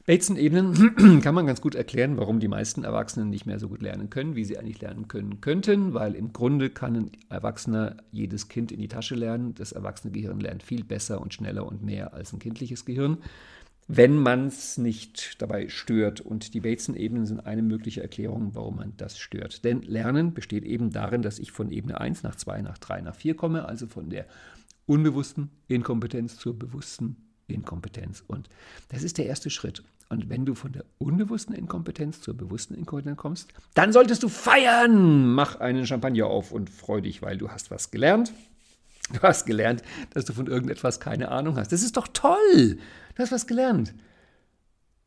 [0.06, 4.10] Bateson-Ebenen kann man ganz gut erklären, warum die meisten Erwachsenen nicht mehr so gut lernen
[4.10, 8.72] können, wie sie eigentlich lernen können könnten, weil im Grunde kann ein Erwachsener jedes Kind
[8.72, 9.54] in die Tasche lernen.
[9.54, 13.18] Das erwachsene Gehirn lernt viel besser und schneller und mehr als ein kindliches Gehirn,
[13.88, 16.20] wenn man es nicht dabei stört.
[16.20, 19.64] Und die Bateson-Ebenen sind eine mögliche Erklärung, warum man das stört.
[19.64, 23.16] Denn Lernen besteht eben darin, dass ich von Ebene 1 nach 2, nach 3, nach
[23.16, 24.26] 4 komme, also von der
[24.88, 27.18] unbewussten Inkompetenz zur bewussten
[27.54, 28.24] Inkompetenz.
[28.28, 28.50] Und
[28.90, 29.84] das ist der erste Schritt.
[30.10, 35.34] Und wenn du von der unbewussten Inkompetenz zur bewussten Inkompetenz kommst, dann solltest du feiern.
[35.34, 38.34] Mach einen Champagner auf und freu dich, weil du hast was gelernt.
[39.14, 39.82] Du hast gelernt,
[40.14, 41.72] dass du von irgendetwas keine Ahnung hast.
[41.72, 42.78] Das ist doch toll.
[43.16, 43.94] Du hast was gelernt.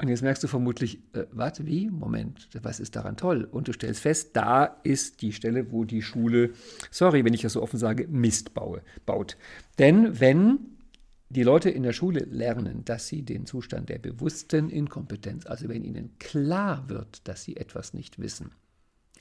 [0.01, 1.89] Und jetzt merkst du vermutlich, äh, warte, wie?
[1.89, 3.49] Moment, was ist daran toll?
[3.51, 6.51] Und du stellst fest, da ist die Stelle, wo die Schule,
[6.91, 9.37] sorry, wenn ich das so offen sage, Mist baue, baut.
[9.79, 10.74] Denn wenn
[11.35, 15.85] die Leute in der Schule lernen, dass sie den Zustand der bewussten Inkompetenz, also wenn
[15.85, 18.53] ihnen klar wird, dass sie etwas nicht wissen.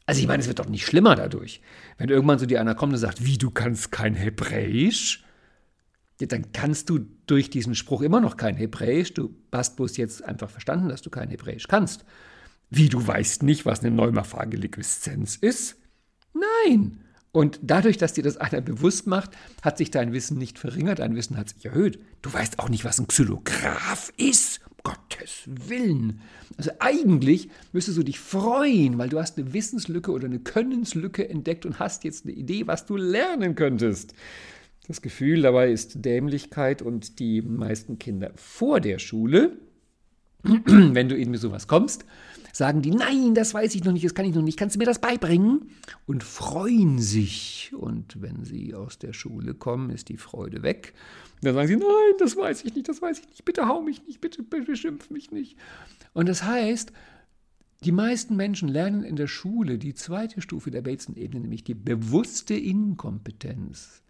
[0.05, 1.61] Also ich meine, es wird doch nicht schlimmer dadurch.
[1.97, 5.24] Wenn irgendwann so dir einer kommt und sagt, wie, du kannst kein Hebräisch?
[6.20, 9.14] Dann kannst du durch diesen Spruch immer noch kein Hebräisch.
[9.14, 12.05] Du hast bloß jetzt einfach verstanden, dass du kein Hebräisch kannst.
[12.70, 15.78] Wie, du weißt nicht, was eine Neumaphage Liqueszenz ist?
[16.34, 17.03] Nein.
[17.34, 19.32] Und dadurch, dass dir das einer bewusst macht,
[19.64, 22.00] hat sich dein Wissen nicht verringert, dein Wissen hat sich erhöht.
[22.22, 24.62] Du weißt auch nicht, was ein Xylograph ist.
[24.84, 26.22] Gottes Willen.
[26.58, 31.66] Also eigentlich müsstest du dich freuen, weil du hast eine Wissenslücke oder eine Könnenslücke entdeckt
[31.66, 34.14] und hast jetzt eine Idee, was du lernen könntest.
[34.88, 39.58] Das Gefühl dabei ist Dämlichkeit und die meisten Kinder vor der Schule,
[40.44, 42.04] wenn du ihnen mit sowas kommst,
[42.54, 44.80] sagen die, nein, das weiß ich noch nicht, das kann ich noch nicht, kannst du
[44.80, 45.72] mir das beibringen?
[46.06, 47.74] Und freuen sich.
[47.76, 50.93] Und wenn sie aus der Schule kommen, ist die Freude weg.
[51.41, 54.06] Dann sagen sie, nein, das weiß ich nicht, das weiß ich nicht, bitte hau mich
[54.06, 55.58] nicht, bitte beschimpf mich nicht.
[56.14, 56.93] Und das heißt,
[57.84, 62.54] die meisten Menschen lernen in der Schule die zweite Stufe der Bateson-Ebene, nämlich die bewusste
[62.54, 64.04] Inkompetenz.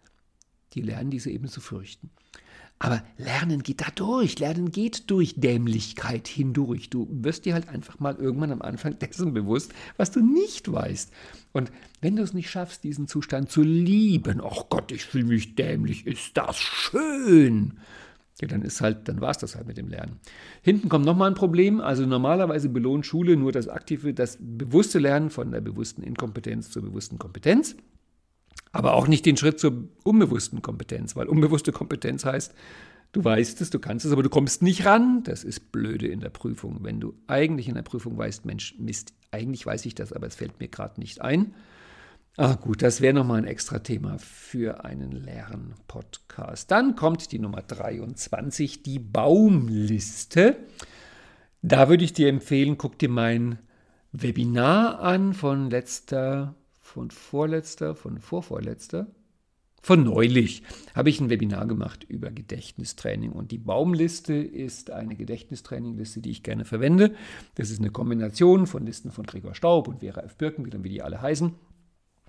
[0.74, 2.10] Die lernen diese Ebene zu fürchten.
[2.78, 4.38] Aber Lernen geht da durch.
[4.38, 6.90] Lernen geht durch Dämlichkeit hindurch.
[6.90, 11.12] Du wirst dir halt einfach mal irgendwann am Anfang dessen bewusst, was du nicht weißt.
[11.52, 11.70] Und
[12.00, 16.06] wenn du es nicht schaffst, diesen Zustand zu lieben, ach Gott, ich fühle mich dämlich,
[16.06, 17.78] ist das schön.
[18.40, 20.18] Ja, dann ist halt, dann war es das halt mit dem Lernen.
[20.60, 21.80] Hinten kommt nochmal ein Problem.
[21.80, 26.82] Also normalerweise belohnt Schule nur das aktive, das bewusste Lernen von der bewussten Inkompetenz zur
[26.82, 27.76] bewussten Kompetenz
[28.74, 32.54] aber auch nicht den Schritt zur unbewussten Kompetenz, weil unbewusste Kompetenz heißt,
[33.14, 35.22] Du weißt es, du kannst es, aber du kommst nicht ran.
[35.22, 36.78] Das ist blöde in der Prüfung.
[36.82, 40.34] Wenn du eigentlich in der Prüfung weißt, Mensch, Mist, eigentlich weiß ich das, aber es
[40.34, 41.54] fällt mir gerade nicht ein.
[42.36, 46.68] Ah gut, das wäre nochmal ein extra Thema für einen Lernpodcast.
[46.68, 50.56] Dann kommt die Nummer 23, die Baumliste.
[51.62, 53.60] Da würde ich dir empfehlen, guck dir mein
[54.10, 56.56] Webinar an von letzter,
[56.94, 59.08] von vorletzter, von vorvorletzter,
[59.82, 60.62] von neulich
[60.94, 66.44] habe ich ein Webinar gemacht über Gedächtnistraining und die Baumliste ist eine Gedächtnistrainingliste, die ich
[66.44, 67.16] gerne verwende.
[67.56, 70.36] Das ist eine Kombination von Listen von Gregor Staub und Vera F.
[70.36, 71.52] Birkenbiel, wie die alle heißen.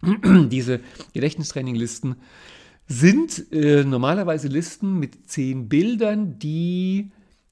[0.49, 0.80] Diese
[1.13, 2.16] Gedächtnistraininglisten
[2.88, 7.11] sind äh, normalerweise Listen mit zehn Bildern, die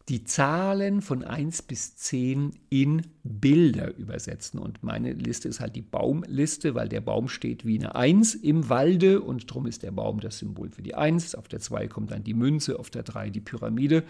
[0.09, 4.59] die Zahlen von 1 bis 10 in Bilder übersetzen.
[4.59, 8.67] Und meine Liste ist halt die Baumliste, weil der Baum steht wie eine 1 im
[8.67, 11.35] Walde und darum ist der Baum das Symbol für die 1.
[11.35, 14.03] Auf der 2 kommt dann die Münze, auf der 3 die Pyramide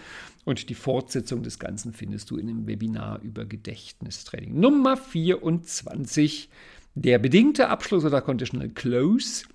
[0.45, 4.59] und die Fortsetzung des Ganzen findest du in dem Webinar über Gedächtnistraining.
[4.59, 6.49] Nummer 24,
[6.95, 9.45] der bedingte Abschluss oder Conditional Close.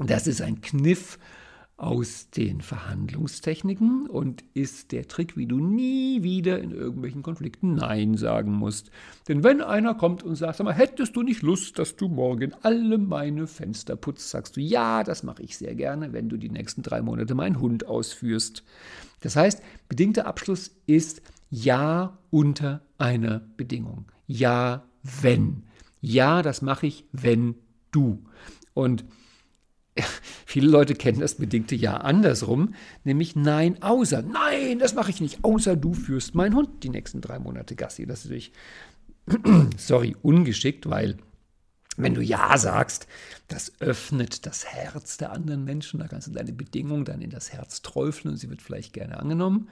[0.00, 1.18] Das ist ein Kniff,
[1.80, 8.18] aus den Verhandlungstechniken und ist der Trick, wie du nie wieder in irgendwelchen Konflikten Nein
[8.18, 8.90] sagen musst.
[9.28, 12.52] Denn wenn einer kommt und sagt, sag mal, hättest du nicht Lust, dass du morgen
[12.60, 16.50] alle meine Fenster putzt, sagst du, ja, das mache ich sehr gerne, wenn du die
[16.50, 18.62] nächsten drei Monate meinen Hund ausführst.
[19.20, 24.04] Das heißt, bedingter Abschluss ist Ja unter einer Bedingung.
[24.26, 25.62] Ja, wenn.
[26.02, 27.54] Ja, das mache ich, wenn
[27.90, 28.22] du.
[28.74, 29.06] Und
[30.46, 32.74] Viele Leute kennen das bedingte Ja andersrum,
[33.04, 34.22] nämlich Nein, außer.
[34.22, 38.06] Nein, das mache ich nicht, außer du führst meinen Hund die nächsten drei Monate Gassi.
[38.06, 38.52] Das ist natürlich,
[39.76, 41.18] sorry, ungeschickt, weil
[41.96, 43.06] wenn du Ja sagst,
[43.48, 46.00] das öffnet das Herz der anderen Menschen.
[46.00, 49.18] Da kannst du deine Bedingung dann in das Herz träufeln und sie wird vielleicht gerne
[49.18, 49.68] angenommen.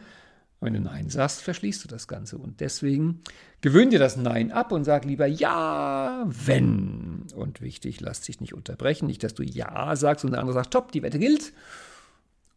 [0.60, 2.36] Wenn du Nein sagst, verschließt du das Ganze.
[2.36, 3.20] Und deswegen
[3.60, 7.26] gewöhn dir das Nein ab und sag lieber Ja, wenn.
[7.34, 9.06] Und wichtig, lass dich nicht unterbrechen.
[9.06, 11.52] Nicht, dass du Ja sagst und der andere sagt, top, die Wette gilt.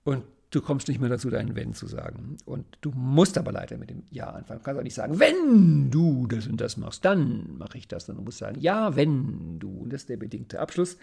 [0.04, 2.38] Und du kommst nicht mehr dazu, deinen Wenn zu sagen.
[2.46, 4.60] Und du musst aber leider mit dem Ja anfangen.
[4.60, 8.08] Du kannst auch nicht sagen, wenn du das und das machst, dann mache ich das.
[8.08, 9.70] Du musst sagen, ja, wenn du.
[9.70, 10.98] Und das ist der bedingte Abschluss.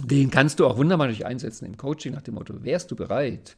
[0.00, 3.56] Den kannst du auch wunderbar durch einsetzen im Coaching nach dem Motto, wärst du bereit?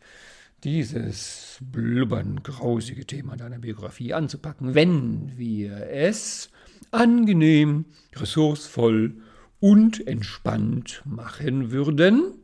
[0.65, 6.51] Dieses blubbern grausige Thema deiner Biografie anzupacken, wenn wir es
[6.91, 9.15] angenehm, ressourcevoll
[9.61, 12.35] und entspannt machen würden.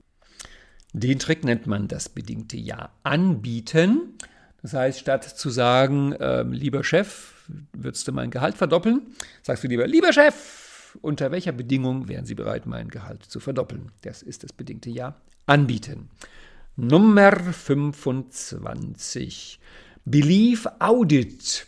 [0.92, 4.14] Den Trick nennt man das bedingte Ja anbieten.
[4.62, 9.02] Das heißt, statt zu sagen, äh, lieber Chef, würdest du mein Gehalt verdoppeln,
[9.42, 13.92] sagst du lieber, lieber Chef, unter welcher Bedingung wären Sie bereit, mein Gehalt zu verdoppeln?
[14.02, 16.08] Das ist das bedingte Ja anbieten.
[16.78, 19.58] Nummer 25.
[20.04, 21.66] Belief Audit.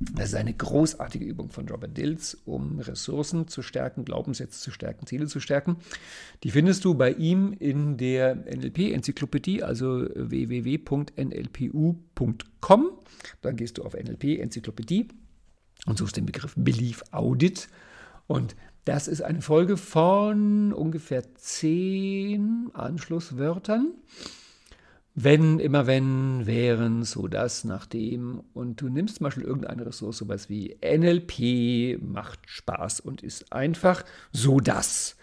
[0.00, 5.06] Das ist eine großartige Übung von Robert Dills, um Ressourcen zu stärken, Glaubenssätze zu stärken,
[5.06, 5.76] Ziele zu stärken.
[6.44, 11.10] Die findest du bei ihm in der NLP-Enzyklopädie, also www.nlpu.com.
[13.42, 15.08] Dann gehst du auf NLP-Enzyklopädie
[15.84, 17.68] und suchst den Begriff Belief Audit.
[18.28, 23.92] Und das ist eine Folge von ungefähr zehn Anschlusswörtern.
[25.14, 28.42] Wenn, immer wenn, wären, so das, nachdem.
[28.54, 34.04] Und du nimmst zum Beispiel irgendeine Ressource, sowas wie NLP macht Spaß und ist einfach
[34.32, 35.16] so das.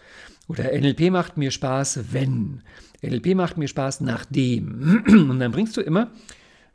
[0.46, 2.62] Oder NLP macht mir Spaß, wenn.
[3.02, 5.04] NLP macht mir Spaß, nachdem.
[5.30, 6.10] Und dann bringst du immer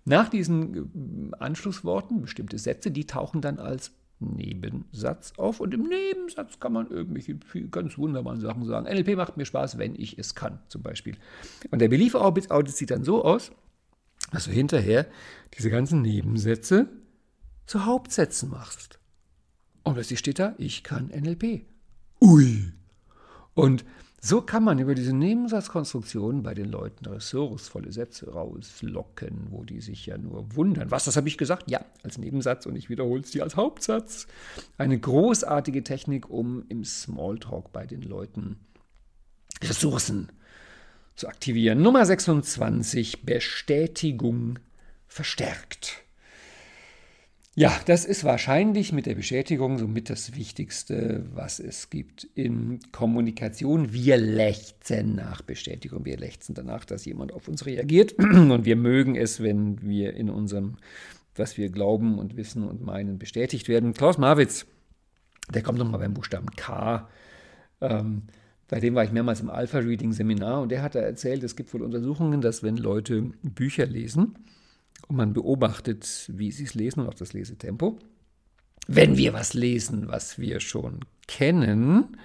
[0.06, 6.74] nach diesen Anschlussworten bestimmte Sätze, die tauchen dann als Nebensatz auf und im Nebensatz kann
[6.74, 7.36] man irgendwelche
[7.70, 8.86] ganz wunderbaren Sachen sagen.
[8.86, 11.18] NLP macht mir Spaß, wenn ich es kann, zum Beispiel.
[11.72, 13.52] Und der Belief Audit, sieht dann so aus,
[14.32, 15.08] dass du hinterher
[15.58, 16.88] diese ganzen Nebensätze
[17.66, 19.00] zu Hauptsätzen machst.
[19.84, 21.66] Und plötzlich steht da, ich kann NLP.
[22.22, 22.72] Ui.
[23.54, 23.86] Und
[24.26, 30.08] so kann man über diese Nebensatzkonstruktion bei den Leuten ressourcevolle Sätze rauslocken, wo die sich
[30.08, 30.90] ja nur wundern.
[30.90, 31.70] Was, das habe ich gesagt?
[31.70, 34.26] Ja, als Nebensatz und ich wiederhole es dir als Hauptsatz.
[34.80, 38.58] Eine großartige Technik, um im Smalltalk bei den Leuten
[39.64, 40.32] Ressourcen
[41.16, 41.84] zu aktivieren.
[41.84, 44.58] Nummer 26, Bestätigung
[45.08, 46.05] verstärkt.
[47.58, 53.94] Ja, das ist wahrscheinlich mit der Bestätigung somit das Wichtigste, was es gibt in Kommunikation.
[53.94, 56.04] Wir lechzen nach Bestätigung.
[56.04, 58.12] Wir lechzen danach, dass jemand auf uns reagiert.
[58.20, 60.76] Und wir mögen es, wenn wir in unserem,
[61.34, 63.94] was wir glauben und wissen und meinen, bestätigt werden.
[63.94, 64.66] Klaus Marwitz,
[65.54, 67.08] der kommt nochmal beim Buchstaben K.
[67.80, 68.24] Ähm,
[68.68, 71.84] Bei dem war ich mehrmals im Alpha-Reading-Seminar und der hat da erzählt, es gibt wohl
[71.84, 74.36] Untersuchungen, dass wenn Leute Bücher lesen
[75.08, 78.00] und man beobachtet, wie sie es lesen und auch das Lesetempo,
[78.88, 82.18] wenn wir was lesen, was wir schon kennen,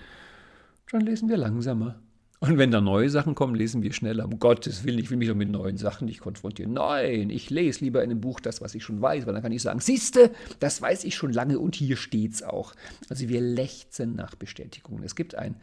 [0.91, 2.01] dann lesen wir langsamer.
[2.43, 4.25] Und wenn da neue Sachen kommen, lesen wir schneller.
[4.25, 6.73] Um Gottes Willen, ich will mich doch mit neuen Sachen nicht konfrontieren.
[6.73, 9.53] Nein, ich lese lieber in einem Buch das, was ich schon weiß, weil dann kann
[9.53, 12.75] ich sagen, siehste, das weiß ich schon lange und hier steht's auch.
[13.11, 15.05] Also wir lechzen nach Bestätigungen.
[15.05, 15.57] Es gibt ein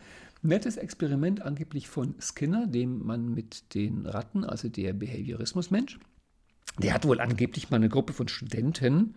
[0.43, 5.97] nettes Experiment angeblich von Skinner, dem man mit den Ratten, also der Behaviorismusmensch,
[6.77, 9.15] der hat wohl angeblich mal eine Gruppe von Studenten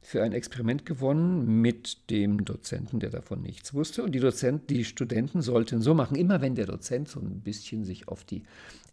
[0.00, 4.02] für ein Experiment gewonnen mit dem Dozenten, der davon nichts wusste.
[4.02, 7.84] Und die, Dozent, die Studenten sollten so machen, immer wenn der Dozent so ein bisschen
[7.84, 8.42] sich auf die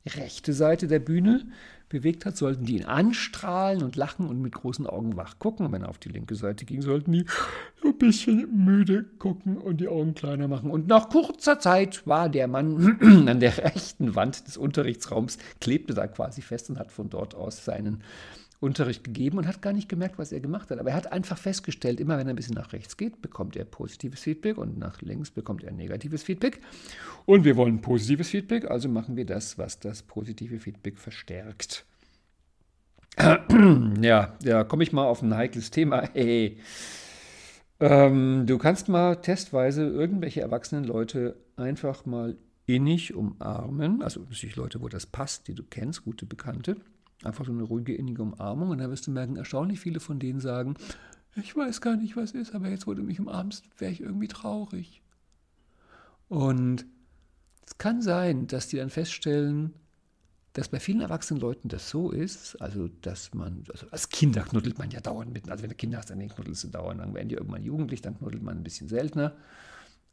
[0.05, 1.45] rechte Seite der Bühne
[1.89, 5.65] bewegt hat, sollten die ihn anstrahlen und lachen und mit großen Augen wach gucken.
[5.65, 7.25] Und wenn er auf die linke Seite ging, sollten die
[7.83, 10.71] ein bisschen müde gucken und die Augen kleiner machen.
[10.71, 16.07] Und nach kurzer Zeit war der Mann an der rechten Wand des Unterrichtsraums, klebte da
[16.07, 18.01] quasi fest und hat von dort aus seinen
[18.59, 20.79] Unterricht gegeben und hat gar nicht gemerkt, was er gemacht hat.
[20.79, 23.65] Aber er hat einfach festgestellt, immer wenn er ein bisschen nach rechts geht, bekommt er
[23.65, 26.61] positives Feedback und nach links bekommt er negatives Feedback.
[27.25, 31.85] Und wir wollen positives Feedback, also machen wir das, was das positive Feedback verstärkt.
[34.01, 36.09] Ja, da komme ich mal auf ein heikles Thema.
[36.13, 36.57] Hey.
[37.79, 44.81] Ähm, du kannst mal testweise irgendwelche erwachsenen Leute einfach mal innig umarmen, also natürlich Leute,
[44.81, 46.77] wo das passt, die du kennst, gute Bekannte
[47.25, 48.69] Einfach so eine ruhige, innige Umarmung.
[48.69, 50.75] Und dann wirst du merken, erstaunlich viele von denen sagen,
[51.35, 54.27] ich weiß gar nicht, was ist, aber jetzt, wo du mich umarmst, wäre ich irgendwie
[54.27, 55.01] traurig.
[56.29, 56.85] Und
[57.65, 59.73] es kann sein, dass die dann feststellen,
[60.53, 64.77] dass bei vielen erwachsenen Leuten das so ist, also dass man, also als Kinder knuddelt
[64.77, 67.27] man ja dauernd mit, also wenn du Kinder hast, dann knuddelst du dauernd, dann werden
[67.27, 69.35] die irgendwann jugendlich, dann knuddelt man ein bisschen seltener,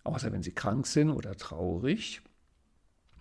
[0.03, 2.23] außer wenn sie krank sind oder traurig.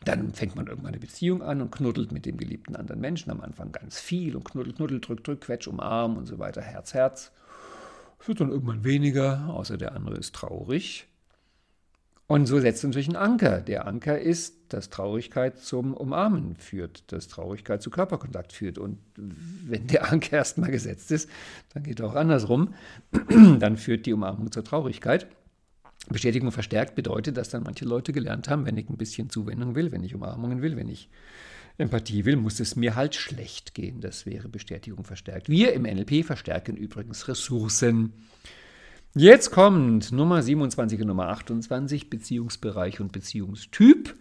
[0.04, 3.32] Dann fängt man irgendwann eine Beziehung an und knuddelt mit dem geliebten anderen Menschen.
[3.32, 6.94] Am Anfang ganz viel und knuddelt, knuddelt, drückt, drückt, quetsch, umarm und so weiter, Herz,
[6.94, 7.32] Herz.
[8.20, 11.08] Es wird dann irgendwann weniger, außer der andere ist traurig.
[12.32, 13.60] Und so setzt natürlich ein Anker.
[13.60, 18.78] Der Anker ist, dass Traurigkeit zum Umarmen führt, dass Traurigkeit zu Körperkontakt führt.
[18.78, 21.30] Und wenn der Anker erstmal gesetzt ist,
[21.74, 22.74] dann geht er auch andersrum.
[23.60, 25.28] Dann führt die Umarmung zur Traurigkeit.
[26.10, 29.92] Bestätigung verstärkt bedeutet, dass dann manche Leute gelernt haben, wenn ich ein bisschen Zuwendung will,
[29.92, 31.10] wenn ich Umarmungen will, wenn ich
[31.78, 34.02] Empathie will, muss es mir halt schlecht gehen.
[34.02, 35.50] Das wäre Bestätigung verstärkt.
[35.50, 38.14] Wir im NLP verstärken übrigens Ressourcen.
[39.14, 44.16] Jetzt kommt Nummer 27 und Nummer 28, Beziehungsbereich und Beziehungstyp.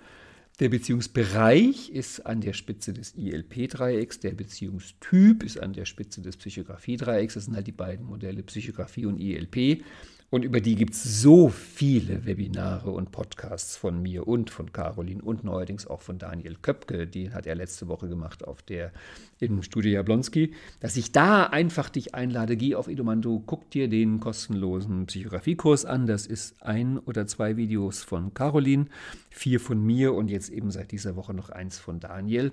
[0.59, 6.37] Der Beziehungsbereich ist an der Spitze des ILP-Dreiecks, der Beziehungstyp ist an der Spitze des
[6.37, 7.35] Psychografie-Dreiecks.
[7.35, 9.85] Das sind halt die beiden Modelle Psychografie und ILP.
[10.31, 15.21] Und über die gibt es so viele Webinare und Podcasts von mir und von Caroline
[15.21, 18.93] und neuerdings auch von Daniel Köpke, die hat er letzte Woche gemacht auf der
[19.41, 24.21] im Studio Jablonski, dass ich da einfach dich einlade, geh auf Edomando, guck dir den
[24.21, 26.07] kostenlosen Psychografiekurs an.
[26.07, 28.87] Das ist ein oder zwei Videos von Caroline,
[29.31, 32.53] vier von mir und jetzt eben seit dieser Woche noch eins von Daniel.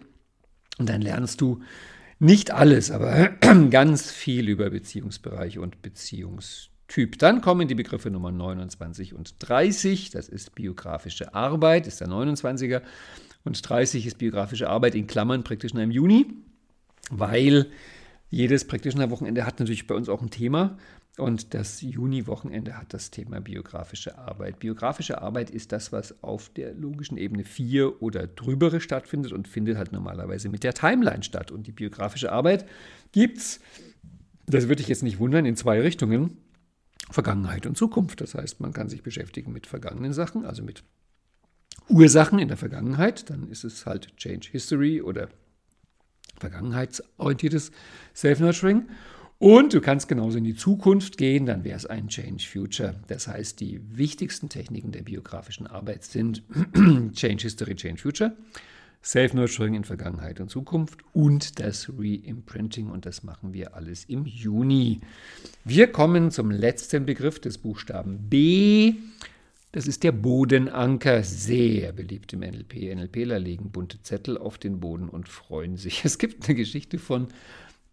[0.79, 1.61] Und dann lernst du
[2.17, 3.29] nicht alles, aber
[3.69, 6.76] ganz viel über Beziehungsbereiche und Beziehungstypen.
[6.87, 7.19] Typ.
[7.19, 10.11] Dann kommen die Begriffe Nummer 29 und 30.
[10.11, 12.81] Das ist biografische Arbeit, ist der 29er.
[13.43, 16.25] Und 30 ist biografische Arbeit in Klammern Practitioner im Juni,
[17.09, 17.67] weil
[18.29, 20.77] jedes Practitioner-Wochenende hat natürlich bei uns auch ein Thema.
[21.17, 24.59] Und das Juni-Wochenende hat das Thema biografische Arbeit.
[24.59, 29.77] Biografische Arbeit ist das, was auf der logischen Ebene 4 oder drübere stattfindet und findet
[29.77, 31.51] halt normalerweise mit der Timeline statt.
[31.51, 32.67] Und die biografische Arbeit
[33.13, 33.59] gibt es,
[34.45, 36.37] das würde ich jetzt nicht wundern, in zwei Richtungen.
[37.09, 38.21] Vergangenheit und Zukunft.
[38.21, 40.83] Das heißt, man kann sich beschäftigen mit vergangenen Sachen, also mit
[41.89, 43.29] Ursachen in der Vergangenheit.
[43.29, 45.29] Dann ist es halt Change History oder
[46.39, 47.71] vergangenheitsorientiertes
[48.15, 48.87] Self-Nurturing.
[49.39, 52.95] Und du kannst genauso in die Zukunft gehen, dann wäre es ein Change Future.
[53.07, 56.41] Das heißt, die wichtigsten Techniken der biografischen Arbeit sind
[57.13, 58.35] Change History, Change Future.
[59.03, 65.01] Self-Nurturing in Vergangenheit und Zukunft und das Reimprinting und das machen wir alles im Juni.
[65.63, 68.95] Wir kommen zum letzten Begriff des Buchstaben B.
[69.71, 72.95] Das ist der Bodenanker, sehr beliebt im NLP.
[72.95, 76.03] NLPler legen bunte Zettel auf den Boden und freuen sich.
[76.05, 77.27] Es gibt eine Geschichte von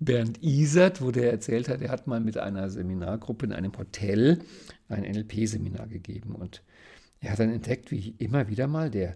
[0.00, 4.40] Bernd Isert, wo der erzählt hat, er hat mal mit einer Seminargruppe in einem Hotel
[4.88, 6.62] ein NLP-Seminar gegeben und
[7.20, 9.14] er hat dann entdeckt, wie immer wieder mal der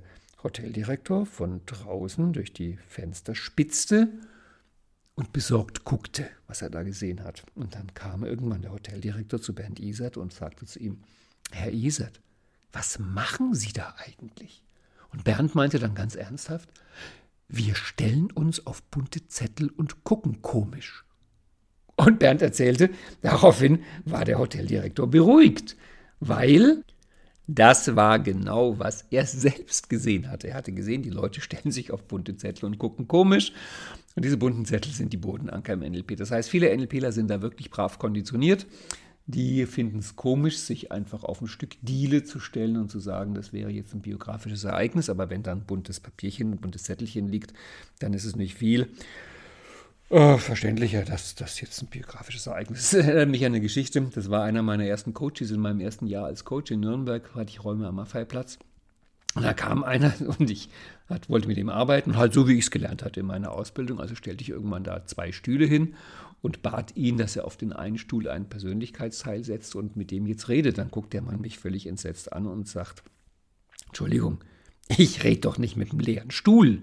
[0.48, 4.08] Hoteldirektor von draußen durch die Fenster spitzte
[5.14, 7.44] und besorgt guckte, was er da gesehen hat.
[7.54, 11.02] Und dann kam irgendwann der Hoteldirektor zu Bernd Isert und sagte zu ihm,
[11.52, 12.22] Herr Isert,
[12.72, 14.62] was machen Sie da eigentlich?
[15.12, 16.70] Und Bernd meinte dann ganz ernsthaft,
[17.48, 21.04] wir stellen uns auf bunte Zettel und gucken komisch.
[21.96, 22.88] Und Bernd erzählte,
[23.20, 25.76] daraufhin war der Hoteldirektor beruhigt,
[26.20, 26.84] weil
[27.50, 30.48] das war genau, was er selbst gesehen hatte.
[30.48, 33.52] Er hatte gesehen, die Leute stellen sich auf bunte Zettel und gucken komisch.
[34.14, 36.16] Und diese bunten Zettel sind die Bodenanker im NLP.
[36.16, 38.66] Das heißt, viele NLPler sind da wirklich brav konditioniert.
[39.26, 43.34] Die finden es komisch, sich einfach auf ein Stück Diele zu stellen und zu sagen,
[43.34, 47.28] das wäre jetzt ein biografisches Ereignis, aber wenn da ein buntes Papierchen, ein buntes Zettelchen
[47.28, 47.52] liegt,
[47.98, 48.88] dann ist es nicht viel.
[50.10, 52.94] Oh, verständlicher, dass das jetzt ein biografisches Ereignis ist.
[52.94, 54.00] Erinnert mich an eine Geschichte.
[54.14, 57.50] Das war einer meiner ersten Coaches in meinem ersten Jahr als Coach in Nürnberg, hatte
[57.50, 58.58] ich Räume am Maffeiplatz.
[59.34, 60.70] Und da kam einer und ich
[61.10, 64.00] hat, wollte mit ihm arbeiten, halt so wie ich es gelernt hatte in meiner Ausbildung.
[64.00, 65.94] Also stellte ich irgendwann da zwei Stühle hin
[66.40, 70.26] und bat ihn, dass er auf den einen Stuhl einen Persönlichkeitsteil setzt und mit dem
[70.26, 70.78] jetzt redet.
[70.78, 73.02] Dann guckt der Mann mich völlig entsetzt an und sagt,
[73.88, 74.38] Entschuldigung,
[74.88, 76.80] ich rede doch nicht mit einem leeren Stuhl.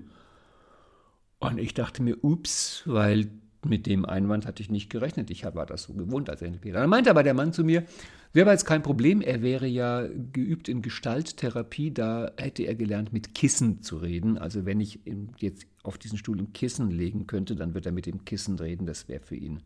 [1.40, 3.30] Und ich dachte mir, ups, weil
[3.66, 5.30] mit dem Einwand hatte ich nicht gerechnet.
[5.30, 6.72] Ich war das so gewohnt als NLP.
[6.74, 7.84] Dann meinte aber der Mann zu mir,
[8.32, 13.34] wäre jetzt kein Problem, er wäre ja geübt in Gestalttherapie, da hätte er gelernt, mit
[13.34, 14.38] Kissen zu reden.
[14.38, 15.00] Also wenn ich
[15.40, 18.86] jetzt auf diesen Stuhl ein Kissen legen könnte, dann wird er mit dem Kissen reden,
[18.86, 19.62] das wäre für ihn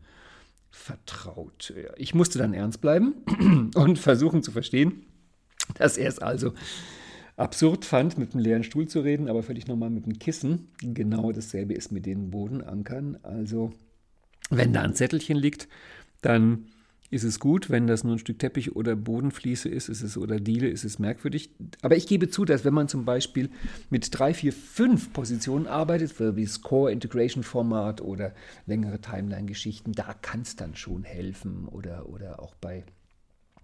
[0.70, 1.74] vertraut.
[1.96, 3.14] Ich musste dann ernst bleiben
[3.74, 5.04] und versuchen zu verstehen,
[5.74, 6.54] dass er es also
[7.40, 10.68] absurd fand, mit einem leeren Stuhl zu reden, aber völlig normal mit einem Kissen.
[10.82, 13.18] Genau dasselbe ist mit den Bodenankern.
[13.22, 13.72] Also
[14.50, 15.68] wenn da ein Zettelchen liegt,
[16.22, 16.66] dann
[17.10, 17.70] ist es gut.
[17.70, 20.98] Wenn das nur ein Stück Teppich oder Bodenfliese ist, ist es oder Diele, ist es
[20.98, 21.50] merkwürdig.
[21.82, 23.50] Aber ich gebe zu, dass wenn man zum Beispiel
[23.90, 28.32] mit drei, vier, fünf Positionen arbeitet, wie das Core Integration Format oder
[28.66, 32.84] längere Timeline-Geschichten, da kann es dann schon helfen oder, oder auch bei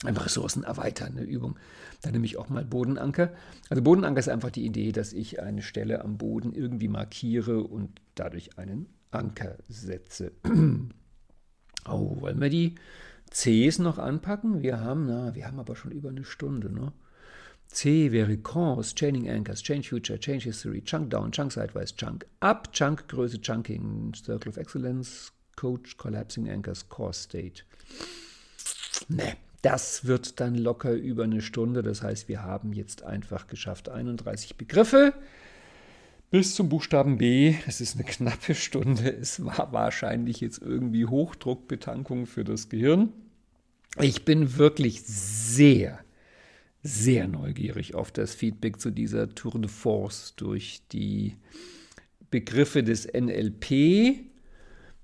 [0.04, 1.58] Ressourcen erweitern, eine Übung.
[2.02, 3.32] Dann nehme ich auch mal Bodenanker.
[3.70, 8.00] Also Bodenanker ist einfach die Idee, dass ich eine Stelle am Boden irgendwie markiere und
[8.14, 10.32] dadurch einen Anker setze.
[11.88, 12.74] oh, wollen wir die
[13.30, 14.62] Cs noch anpacken?
[14.62, 16.92] Wir haben, na, wir haben aber schon über eine Stunde, ne?
[17.68, 22.72] C wäre Cause, Chaining Anchors, Change Future, Change History, Chunk Down, Chunk Sideways, Chunk Up,
[22.72, 27.64] Chunk Größe, Chunking, Circle of Excellence, Coach, Collapsing Anchors, Core State.
[29.08, 31.82] Ne, das wird dann locker über eine Stunde.
[31.82, 35.14] Das heißt, wir haben jetzt einfach geschafft 31 Begriffe
[36.30, 37.54] bis zum Buchstaben B.
[37.66, 39.10] Es ist eine knappe Stunde.
[39.10, 43.12] Es war wahrscheinlich jetzt irgendwie Hochdruckbetankung für das Gehirn.
[44.00, 46.00] Ich bin wirklich sehr,
[46.82, 51.36] sehr neugierig auf das Feedback zu dieser Tour de Force durch die
[52.30, 53.70] Begriffe des NLP,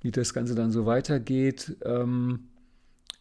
[0.01, 1.77] wie das Ganze dann so weitergeht.
[1.85, 2.49] Ähm,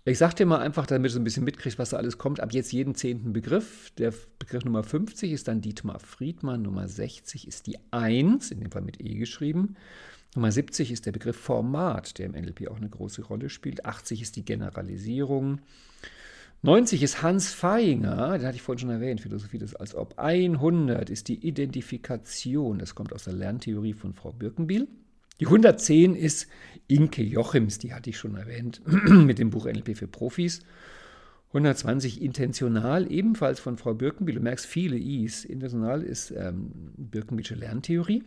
[0.03, 2.53] ich sag dir mal einfach, damit du ein bisschen mitkriegst, was da alles kommt, ab
[2.53, 3.91] jetzt jeden zehnten Begriff.
[3.97, 8.71] Der Begriff Nummer 50 ist dann Dietmar Friedmann, Nummer 60 ist die 1, in dem
[8.71, 9.75] Fall mit E geschrieben.
[10.33, 13.85] Nummer 70 ist der Begriff Format, der im NLP auch eine große Rolle spielt.
[13.85, 15.59] 80 ist die Generalisierung.
[16.63, 20.17] 90 ist Hans Feinger, den hatte ich vorhin schon erwähnt, Philosophie des Als ob.
[20.17, 24.87] 100 ist die Identifikation, das kommt aus der Lerntheorie von Frau Birkenbiel.
[25.41, 26.47] Die 110 ist
[26.87, 30.61] Inke Jochims, die hatte ich schon erwähnt, mit dem Buch NLP für Profis.
[31.47, 34.35] 120 intentional, ebenfalls von Frau Birkenbiel.
[34.35, 35.43] Du merkst viele Is.
[35.43, 38.23] Intentional ist ähm, Birkenbielsche Lerntheorie.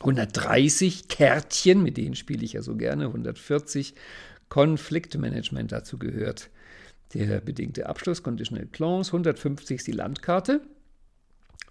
[0.00, 3.06] 130 Kärtchen, mit denen spiele ich ja so gerne.
[3.06, 3.94] 140
[4.50, 6.50] Konfliktmanagement, dazu gehört
[7.14, 9.08] der bedingte Abschluss, Conditional Clause.
[9.12, 10.60] 150 ist die Landkarte.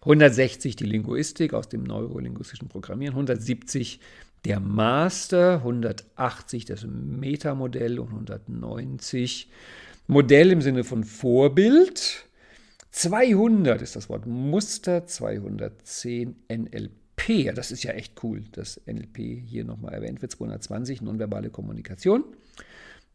[0.01, 3.13] 160 die Linguistik aus dem neurolinguistischen Programmieren.
[3.13, 3.99] 170
[4.45, 9.49] der Master, 180 das Metamodell und 190
[10.07, 12.25] Modell im Sinne von Vorbild.
[12.91, 17.29] 200 ist das Wort Muster, 210 NLP.
[17.29, 20.31] Ja, das ist ja echt cool, dass NLP hier nochmal erwähnt wird.
[20.31, 22.23] 220 nonverbale Kommunikation.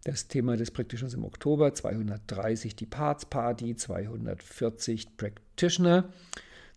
[0.05, 6.13] Das Thema des Practitioners im Oktober, 230 die Parts Party, 240 Practitioner.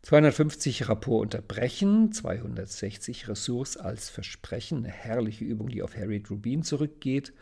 [0.05, 7.33] 250 Rapport unterbrechen, 260 Ressource als Versprechen, eine herrliche Übung, die auf Harriet Rubin zurückgeht.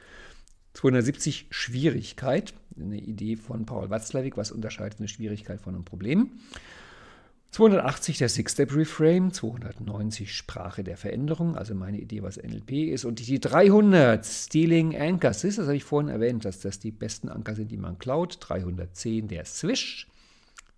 [0.75, 6.31] 270 Schwierigkeit, eine Idee von Paul Watzlawick, was unterscheidet eine Schwierigkeit von einem Problem.
[7.51, 13.03] 280 der Six-Step-Reframe, 290 Sprache der Veränderung, also meine Idee, was NLP ist.
[13.03, 17.55] Und die 300 Stealing Anchors, das habe ich vorhin erwähnt, dass das die besten Anker
[17.55, 18.37] sind, die man klaut.
[18.39, 20.07] 310 der Swish,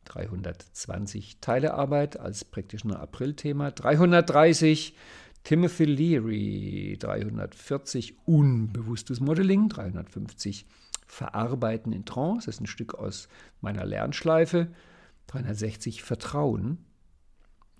[0.06, 4.95] 320 Teilearbeit als Practitioner April-Thema, 330
[5.43, 10.66] Timothy Leary, 340 unbewusstes Modeling, 350
[11.08, 13.28] Verarbeiten in Trance, das ist ein Stück aus
[13.62, 14.68] meiner Lernschleife,
[15.28, 16.80] 360 Vertrauen,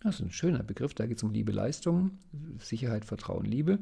[0.04, 2.20] Das ist ein schöner Begriff, da geht es um Liebe, Leistung,
[2.60, 3.80] Sicherheit, Vertrauen, Liebe.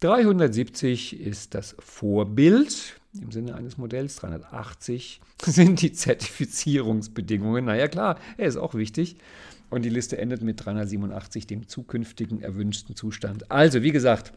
[0.00, 4.16] 370 ist das Vorbild im Sinne eines Modells.
[4.16, 7.64] 380 sind die Zertifizierungsbedingungen.
[7.64, 9.16] Naja klar, er ist auch wichtig.
[9.68, 13.50] Und die Liste endet mit 387, dem zukünftigen erwünschten Zustand.
[13.50, 14.32] Also, wie gesagt,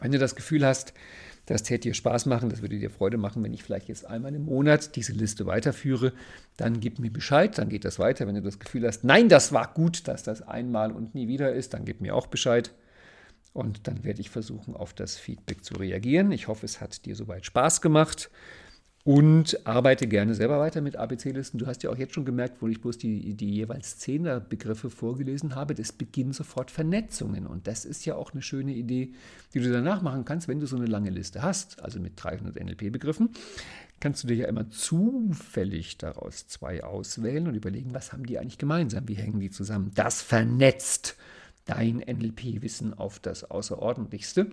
[0.00, 0.94] wenn du das Gefühl hast,
[1.46, 4.34] das täte dir Spaß machen, das würde dir Freude machen, wenn ich vielleicht jetzt einmal
[4.34, 6.12] im Monat diese Liste weiterführe.
[6.58, 8.26] Dann gib mir Bescheid, dann geht das weiter.
[8.26, 11.54] Wenn du das Gefühl hast, nein, das war gut, dass das einmal und nie wieder
[11.54, 12.72] ist, dann gib mir auch Bescheid.
[13.52, 16.32] Und dann werde ich versuchen, auf das Feedback zu reagieren.
[16.32, 18.30] Ich hoffe, es hat dir soweit Spaß gemacht
[19.08, 21.56] und arbeite gerne selber weiter mit ABC-Listen.
[21.56, 25.54] Du hast ja auch jetzt schon gemerkt, wo ich bloß die, die jeweils Zehner-Begriffe vorgelesen
[25.54, 27.46] habe, das beginnen sofort Vernetzungen.
[27.46, 29.12] Und das ist ja auch eine schöne Idee,
[29.54, 32.62] die du danach machen kannst, wenn du so eine lange Liste hast, also mit 300
[32.62, 33.30] NLP-Begriffen.
[33.98, 38.58] Kannst du dir ja immer zufällig daraus zwei auswählen und überlegen, was haben die eigentlich
[38.58, 39.90] gemeinsam, wie hängen die zusammen.
[39.94, 41.16] Das vernetzt
[41.68, 44.50] dein NLP-Wissen auf das Außerordentlichste.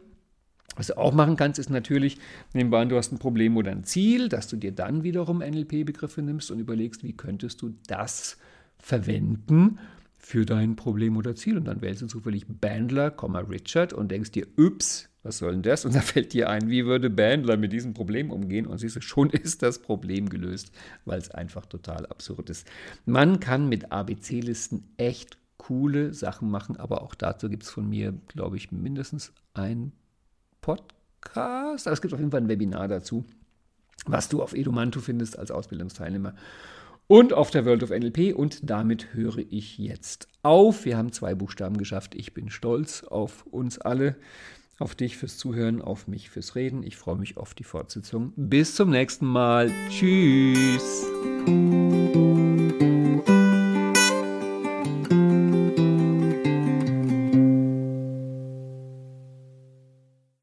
[0.75, 2.17] Was du auch machen kannst, ist natürlich,
[2.53, 6.51] an, du hast ein Problem oder ein Ziel, dass du dir dann wiederum NLP-Begriffe nimmst
[6.51, 8.37] und überlegst, wie könntest du das
[8.77, 9.79] verwenden
[10.17, 11.57] für dein Problem oder Ziel.
[11.57, 13.15] Und dann wählst du zufällig Bandler,
[13.49, 15.85] Richard und denkst dir, ups, was soll denn das?
[15.85, 18.67] Und dann fällt dir ein, wie würde Bandler mit diesem Problem umgehen?
[18.67, 20.71] Und siehst du, schon ist das Problem gelöst,
[21.05, 22.67] weil es einfach total absurd ist.
[23.05, 28.13] Man kann mit ABC-Listen echt coole Sachen machen, aber auch dazu gibt es von mir,
[28.27, 29.93] glaube ich, mindestens ein
[30.61, 31.87] Podcast.
[31.87, 33.25] Aber es gibt auf jeden Fall ein Webinar dazu,
[34.05, 36.35] was du auf Edumanto findest als Ausbildungsteilnehmer
[37.07, 38.35] und auf der World of NLP.
[38.35, 40.85] Und damit höre ich jetzt auf.
[40.85, 42.13] Wir haben zwei Buchstaben geschafft.
[42.13, 44.15] Ich bin stolz auf uns alle,
[44.77, 46.83] auf dich fürs Zuhören, auf mich fürs Reden.
[46.83, 48.33] Ich freue mich auf die Fortsetzung.
[48.35, 49.71] Bis zum nächsten Mal.
[49.89, 51.05] Tschüss.